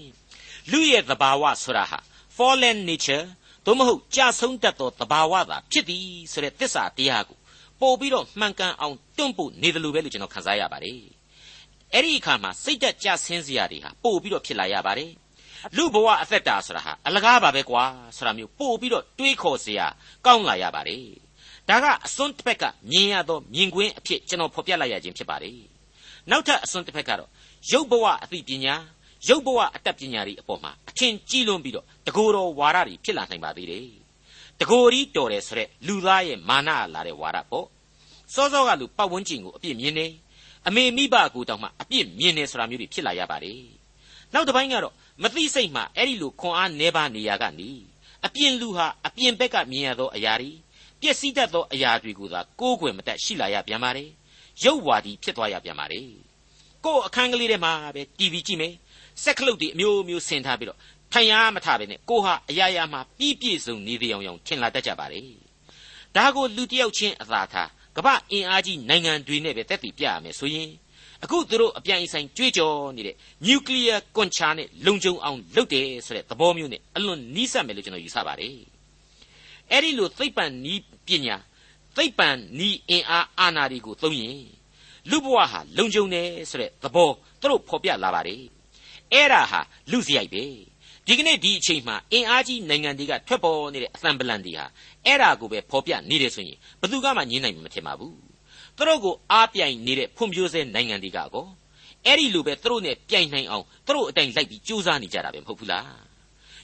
[0.70, 1.98] လူရဲ့သဘာဝဆိုတာဟာ
[2.36, 3.24] fallen nature
[3.64, 7.38] သို့မဟုတ်ကြဆုံးတတ်သောတဘာဝသာဖြစ်သည်ဆိုတဲ့သစ္စာတရားကို
[7.80, 11.00] ပို့ပြီးတော့မှန်ကန်အောင်တွန့်ပို့နေတယ်လို့ပဲလို့ကျွန်တော်ခန်းစားရပါတယ်။
[11.94, 15.10] အဲ့ဒီအခါမှာစိတ်တက်ကြဆင်းစရာတွေဟာပို့ပြီးတော့ဖြစ်လာရပါတယ်။
[15.76, 17.84] လူဘဝအသက်တာဆိုတာဟာအလကားပါပဲကွာ
[18.16, 19.86] ဆိုတာမျိုးပို့ပြီးတော့တွေးခေါ်စရာ
[20.26, 21.04] ကောင်းလာရပါတယ်။
[21.68, 25.58] ဒါကအစွန်းတစ်ဖက်ကမြင်ရသောမြင်ကွင်းအဖြစ်ကျွန်တော်ဖော်ပြလိုက်ရခြင်းဖြစ်ပါတယ်။
[26.30, 27.30] နောက်ထပ်အစွန်းတစ်ဖက်ကတော့
[27.72, 28.74] ရုပ်ဘဝအသိပညာ
[29.28, 33.88] ရုပ်ဘဝအတတ်ပညာတွေအပေါ်မှာအထင်ကြီးလွန်းပြီးတော့တကိုယ်တော်ဝါဒတွေဖြစ်လာနိုင်ပါသေးတယ်
[34.60, 37.66] တကိုယ်ကြီးတော်တယ်ဆိုတဲ့လူသားရဲ့မာနလာတဲ့ဝါဒပေါ့
[38.34, 40.06] စောစောကလူပတ်ဝန်းကျင်ကိုအပြစ်မြင်နေ
[40.66, 43.62] အမေမိဘကိုတောင်မှအပြစ်မြင်နေဆိုတာမျိုးတွေဖြစ်လာရပါတယ်
[44.32, 47.70] နောက်တစ်ပိုင်းကတော့မသိစိတ်မှအဲ့ဒီလိုခွန်အားနေပါနေရကနေ
[48.26, 50.50] အပြင်လူဟာအပြင်ဘက်ကမြင်ရသောအရာတွေ
[51.00, 54.10] ပျက်စီးတတ်သောအရာတွေကိုသာကိုးကွယ်မတတ်ရှိလာရပြန်ပါတယ်
[54.64, 56.08] ရုပ်ဝါဒီဖြစ်သွားရပြန်ပါတယ်
[56.84, 58.74] ကို့အခန်းကလေးထဲမှာပဲ TV ကြည့်မယ်
[59.22, 60.78] စက်ခလုတ်တွေအမျိုးမျိုးဆင်ထားပြီးတော့
[61.12, 65.20] ထိုင်ရမထပဲနဲ့ကိုဟာအရာရာမှာပြီးပြည့်စုံနေသေးအောင်ထင်လာတတ်ကြပါလေ
[66.16, 70.70] ဒါကိုလူတယောက်ချင်းအသာထားကမ္ဘာအင်အားကြီးနိုင်ငံတွေနဲ့ပဲတက်တည်ပြရမယ်ဆိုရင်
[71.22, 78.56] အခုသူတို့အပြိုင်ဆိုင်ကြွေးကြော်နေတဲ့နျူကလ িয়ার ကွန်ချာနဲ့လုံခြုံအောင်လုပ်တယ်ဆိုတဲ့သဘောမျိုးနဲ့အလွန်နီးစပ်မယ်လို့ကျွန်တော်ယူဆပါတယ်
[79.70, 81.36] အဲ့ဒီလိုသိပ္ပံနီးပညာ
[81.96, 84.42] သိပ္ပံနီးအင်အားအာဏာတွေကိုသုံးရင်
[85.10, 88.40] လူဘဝဟာလုံခြုံတယ်ဆိုတဲ့သဘောသူတို့ဖော်ပြလာပါတယ်
[89.14, 90.44] အဲ့ဒါဟာလူစရိုက်ပဲ
[91.06, 94.64] ဒီကနေ့ဒီအချိန်မှာအင်အားကြီးနိုင်ငံတွေကထွက်ပေါ်နေတဲ့အသံပလန်တွေဟာ
[95.06, 98.16] အဲ့ဒါကိုပဲဖော်ပြနေတယ်ဆိုရင်ဘယ်သူမှငြင်းနိုင်မှာမထင်ပါဘူး
[98.76, 101.46] သူတို့ကိုအားပြိုင်နေတဲ့ဖွံ့ဖြိုးဆဲနိုင်ငံတွေကကော
[102.06, 105.86] အဲ့ဒီလိုပဲသူတို့နဲ့ပြိုင်နိုင်အောင်သူတို့အတိုင်းလိုက်ပြီးစူးစမ်းနေကြတာပဲမဟုတ်ဘူးလား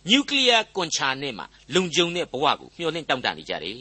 [0.08, 3.76] နျူကလ িয়ার ကွန်ချာနဲ့မှလုံခြုံတဲ့ဘဝကိုမျှော်လင့်တောင့်တနေကြတယ်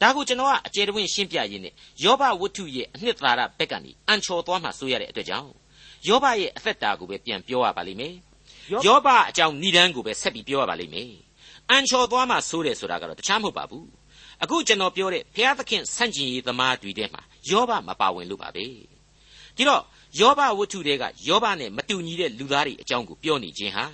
[0.00, 1.74] ဒါကိုကျွန်တော်ကအကျယ်တဝင့်ရှင်းပြရင်းနဲ့
[2.04, 5.61] ယောဘဝတ္ထုရဲ့အနှစ်သာရဘက်ကနေအန်ချော်သွားမှဆိုရတဲ့အတွက်ကြောင့်
[6.07, 8.13] ယောဘရဲ့အသက်တာကိုပဲပြန်ပြောရပါလိမ့်မယ်
[8.85, 11.11] ယောဘအကြောင်းဏိဒန်းကိုပဲဆက်ပြီးပြောရပါလိမ့်မယ်
[11.69, 13.87] အန်ချော်သွားမှဆိုတယ်ဆိုတာကတော့တခြားမဟုတ်ပါဘူး
[14.43, 18.65] အခုကျွန်တော်ပြောတဲ့ဘုရားသခင်ဆန့်ကျင်ရေးသမားတွေထဲမှာယောဘမပါဝင်လို့ပါပဲ
[19.55, 19.83] ဒီတော့
[20.19, 23.85] ယောဘဝတ္ထုတွေကယောဘနဲ့မတူညီတဲ့လူသားတွေအကြောင်းကိုပြောနေခြင်းဟာ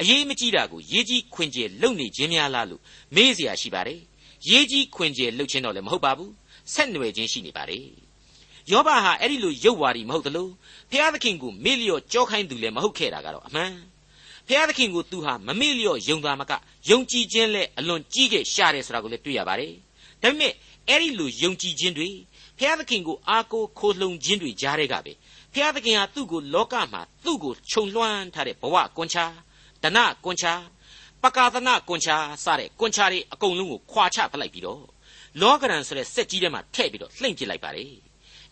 [0.00, 2.82] အရေးမကြီးတာကိုရေးကြီးခွင်ကျယ်လုပ်နေခြင်းများလားလို့
[3.14, 4.00] မေးเสียရှိပါတယ်
[4.48, 6.32] ရေးကြီးခွင်ကျယ်လုပ်ခြင်းတော့လည်းမဟုတ်ပါဘူး
[6.72, 7.99] ဆက်နွယ်ခြင်းရှိနေပါတယ်
[8.71, 10.47] ယောဘဟာအဲ့ဒီလိုရုပ်ဝါဒီမဟုတ်သလို
[10.91, 13.73] ဖျားသခင်ကိုမေ့လျော့ကြောခိုင်းသူလည်းမဟုတ်ခဲ့တာကတော့အမှန်
[14.47, 16.51] ဖျားသခင်ကိုသူဟာမမေ့လျော့ယုံသားမက
[16.89, 19.73] ယုံကြည်ခြင်းနဲ့အလွန်ကြီးခဲ့ရှာတယ်ဆိုတာကိုလည်းတွေ့ရပါတယ်
[20.21, 20.53] ဒါပေမဲ့
[20.87, 22.09] အဲ့ဒီလိုယုံကြည်ခြင်းတွေ
[22.59, 25.13] ဖျားသခင်ကိုအားကိုးခိုလှုံခြင်းတွေကြားတဲ့ကပဲ
[25.53, 29.25] ဖျားသခင်ဟာသူ့ကိုလောကမှာသူ့ကိုခြုံလွှမ်းထားတဲ့ဘဝကွန်ချာ
[29.83, 30.53] ဒနကွန်ချာ
[31.23, 34.83] ပကာသနာကွန်ချာစတဲ့ကွန်ချာတွေအကုန်လုံးကိုခွာချပလိုက်ပြီးတော့
[35.41, 37.85] လောကရန်ဆိုတဲ့စက်ကြီးထဲမှာထည့်ပြီးတော့လှိမ့်ပစ်လိုက်ပါလေ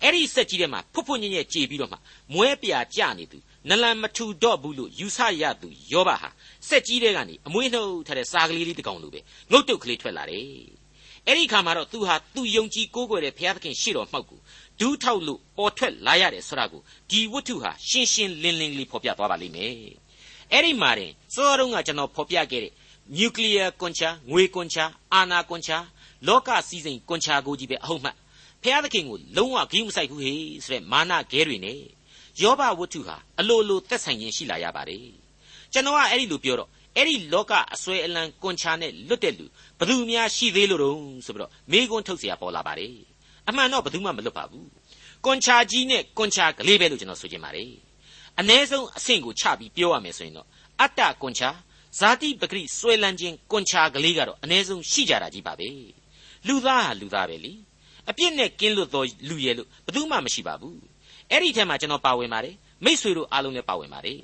[0.03, 1.97] အဲ့ဒီစက်ကြီးထဲမှာဖွတ်ဖွတ်ညံ့ညံ့ကြေပြီးတော့မှ
[2.33, 3.37] မွဲပြာကြနေသူ
[3.69, 6.29] နလန်မထူတော့ဘူးလို့ယူဆရသူယောဘဟာ
[6.67, 9.19] စက်ကြီးတဲကနေအမွေးနှုတ်ထားတဲ့စားကလေးလေးတစ်ကောင်လိုပဲ
[9.51, 10.79] ငုတ်တုတ်ကလေးထွက်လာတယ်
[11.25, 14.39] အဲ့ဒီခါမှာတော့သူဟာသူယုံကြည်ကိုးကွယ်တဲ့ဘုရားသခင်ရှေ့တော်မှောက်ကို
[14.79, 19.73] ဒူးထောက်လို့ပေါ်ထွက်လာရတယ်ဆိုတာကိုဒီဝတ္ထုဟာရှင်းရှင်းလင်းလင်းလေးဖော်ပြသွားပါလိမ့်မယ်
[20.51, 22.73] အဲ့ဒီမှာတင်စောရုံးကကျွန်တော်ဖော်ပြခဲ့တဲ့
[23.17, 25.77] နျူကလ িয়ার ကွန်ချာငွေကွန်ချာအာနာကွန်ချာ
[26.27, 28.15] လောကစည်းစိမ်ကွန်ချာကိုကြီးပဲအဟုတ်မှတ်
[28.62, 31.80] ဖျားသခင်ကိုလုံးဝဂိမ်းမဆိုင်ဘူးဟေးဆိုတဲ့မာနခဲတွေနဲ့
[32.42, 35.06] ယောဘဝတ္ထုဟာအလိုလိုသက်ဆိုင်ခြင်းရှိလာရပါတယ်
[35.72, 39.44] ကျွန်တော်ကအဲ့ဒီလိုပြောတော့အဲ့ဒီလောကအစွဲအလံကွန်ချာနဲ့လွတ်တဲ့လူ
[39.78, 42.94] ဘသူများရှိသေးလို့တုံးဆိုပြီးတော့မေးခွန်းထုတ်เสียပေါ်လာပါတယ်
[43.48, 44.68] အမှန်တော့ဘသူမှမလွတ်ပါဘူး
[45.24, 47.70] ကွန်ချာကြီးနဲ့ကွန်ချာကလေးပဲလို့ကျွန်တော်ဆိုချင်ပါတယ်
[48.40, 50.46] အ ਨੇ ဆုံးအဆင့်ကိုချပြီးပြောရမယ်ဆိုရင်တော့
[50.80, 51.50] အတ္တကွန်ချာ
[51.98, 55.68] ဇာတိပဂရိစွဲလန်းခြင်းကွန်ချာကလေးကတော့အ ਨੇ ဆုံးရှိကြတာကြီးပါပဲ
[56.46, 57.67] လူသားဟာလူသားပဲလေအ
[58.17, 60.77] ပြစ်နဲ့ကင်းလွတ်သောလူရဲ့လို့ဘယ်သူမှမရှိပါဘူး
[61.31, 64.19] အဲ့ဒီထဲမှာကျွန်တော်ပါဝင်ပါတယ်မိษွေတို့အားလုံးလည်းပါဝင်ပါတယ်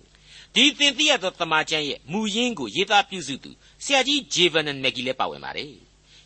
[0.55, 3.51] ဒီသင်သိရသောတမန်ကျမ်းရဲ့မူရင်းကိုရေးသားပြုစုသူ
[3.83, 5.71] ဆရာကြီးဂျေဗန်နက်ကီလည်းပါဝင်ပါတယ်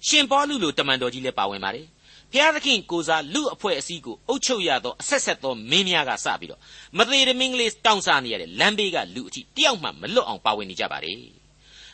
[0.08, 1.86] ရှင်ပေါလုလိုတမန်တော်ကြီးလည်းပါဝင်ပါတယ်
[2.34, 6.62] ဖျားသခင်ကိုစားလူအဖွဲ့အစည်းကိုအုပ်ချုပ်ရသောအဆက်ဆက်သောမင်းများကစပြီးတော့
[6.98, 11.18] မသေးတမင်းကလေးတောင်းစားနေရတဲ့လမ်းဘေးကလူအထိတယောက်မှမလွတ်အောင်ပါဝင်နေကြပါတယ်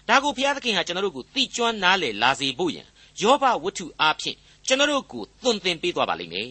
[0.10, 2.84] ဒါကိုဖျားသခင်ဟာကျွန်တော်တို့ကိုသိကျွမ်းနားလေလာစေဖို့ယံ
[3.22, 6.50] ယောဘဝတ္ထုအားဖြင့် ကျွန်တော်တို့ကိုသွန်သင်ပေးသွားပါလိမ့်မယ်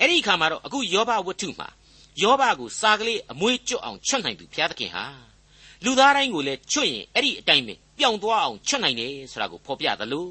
[0.00, 1.68] အဲ့ဒီအခါမှာတော့အခုယောဘဝတ္ထုမှာ
[2.22, 5.04] ယောဘကိုစာကလေးအမွေးကျွတ်အောင်ချွတ်နိုင်သူဘုရားသခင်ဟာ
[5.84, 10.28] လူသားတိုင်းကိုလည်းချွတ်ရင်အဲ့ဒီအတိုင်းပဲပျောင်သွားအောင်ချွတ်နိုင်တယ်ဆိုတာကိုဖော်ပြသလို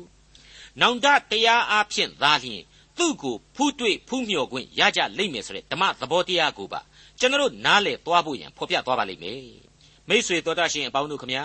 [0.82, 2.62] နောင်တတရားအားဖြင့်သာလျှင်
[2.98, 6.82] သူ့ကိုဖူးတွေ့ဖူးမြော်ခွင့်ရကြလိမ့်မယ်ဆိုတဲ့ဓမ္မသဘောတရားကိုပါ
[7.20, 9.44] ကျွန်တော်တို့နားလည်သွားဖို့ရန်ဖော်ပြသွားပါလိမ့်မယ်
[10.10, 11.44] မိษွေတော်တတ်ရှင်အပေါင်းတို့ခမညာ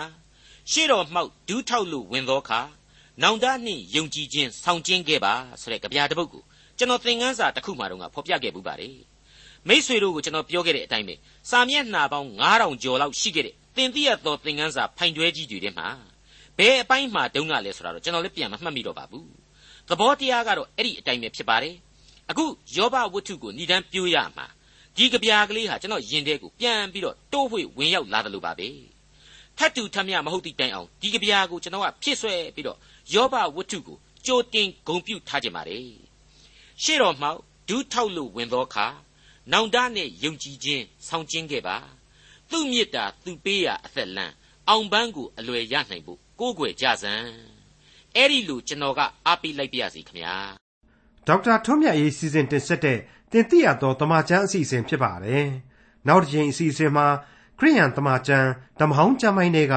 [0.71, 2.59] ရှေ့တော်မှောက်ဒူးထောက်လို့ဝင်သောအခါ
[3.19, 6.43] နောင်တနှင့်ယုံကြည်ခြင်းဆောင်ကျင်းခဲ့ပါဆိုတဲ့ကြပြတစ်ပုဒ်ကို
[6.77, 8.95] ကျွန်တော်သင်ခန်းစာတစ်ခုမှတော့ဖော်ပြခဲ့ပူပါတယ်
[9.67, 11.15] မိษွေတို့ကိုကျွန်တော်ပြောခဲ့တဲ့အတိုင်းပဲ
[11.49, 15.87] စာမျက်နှာပေါင်း9000ကျော်လောက်ရှိခဲ့တဲ့သင်သိရသောသင်ခန်းစာဖိုင်တွဲကြီးတွေထဲမှာ
[16.57, 19.27] ဘယ်အပိုင်းမှာတုန်းကလဲဆိုတာတော့ကျွန်တော်လည်းပြန်မမှတ်မိတော့ပါဘူး
[19.89, 21.75] သဘောတရားကတော့အဲ့ဒီအတိုင်းပဲဖြစ်ပါတယ်
[22.29, 22.45] အခု
[22.75, 24.45] ယောဘဝတ္ထုကိုဏ္ဍန်ပြိုးရမှာ
[24.97, 28.67] ဒီကြပြကလေးဟာကျွန်တော်ယင်တဲ့ကိုပြန်ပြီးတော့တိုးဝှေ့ဝင်ရောက်လာတယ်လို့ပါပဲ
[29.57, 32.77] ထတ်တူထမ်းမြမဟုတ်သည့်တိုင်အောင်ဒီကြပြကိုကျွန်တော်ကဖြစ်ဆွဲပြီးတော့
[33.13, 35.85] ယောဘဝတ္ထုကိုကြိုတင်ဂုံပြုထားခြင်းပါတယ်
[36.83, 38.87] ရှေ့တော်မှောက်ဒူးထောက်လို့ဝင်သောအခါ
[39.51, 41.77] နောင်တနဲ့ယုံကြည်ခြင်းဆောင်ကျင်းခဲ့ပါ
[42.49, 44.33] သူ့မေတ္တာသူပေးရာအသက်လန်း
[44.69, 47.27] အောင်ပန်းကိုအလွယ်ရနိုင်ဖို့ကိုးကွယ်ကြစမ်း
[48.15, 50.35] အဲ့ဒီလိုကျွန်တော်ကအားပေးလိုက်ပါရစေခင်ဗျာ
[51.27, 52.97] ဒေါက်တာထွန်းမြတ်ရေးစီစဉ်တင်ဆက်တဲ့
[53.31, 55.47] တင်ပြရသောတမချန်းအစီအစဉ်ဖြစ်ပါတယ်
[56.07, 57.07] နောက်တစ်ချိန်အစီအစဉ်မှာ
[57.63, 59.75] ခရိယန်တမချန်းဓမ္မဟောင်းကျမ်းပိုင်းတွေက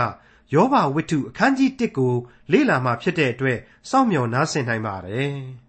[0.54, 2.14] ယောဘဝိတ္ထုအခန်းကြီး1ကို
[2.52, 3.58] လေ့လာမှဖြစ်တဲ့အတွက်
[3.90, 5.34] စောင့်မျှော်နားဆင်နိုင်ပါတယ်။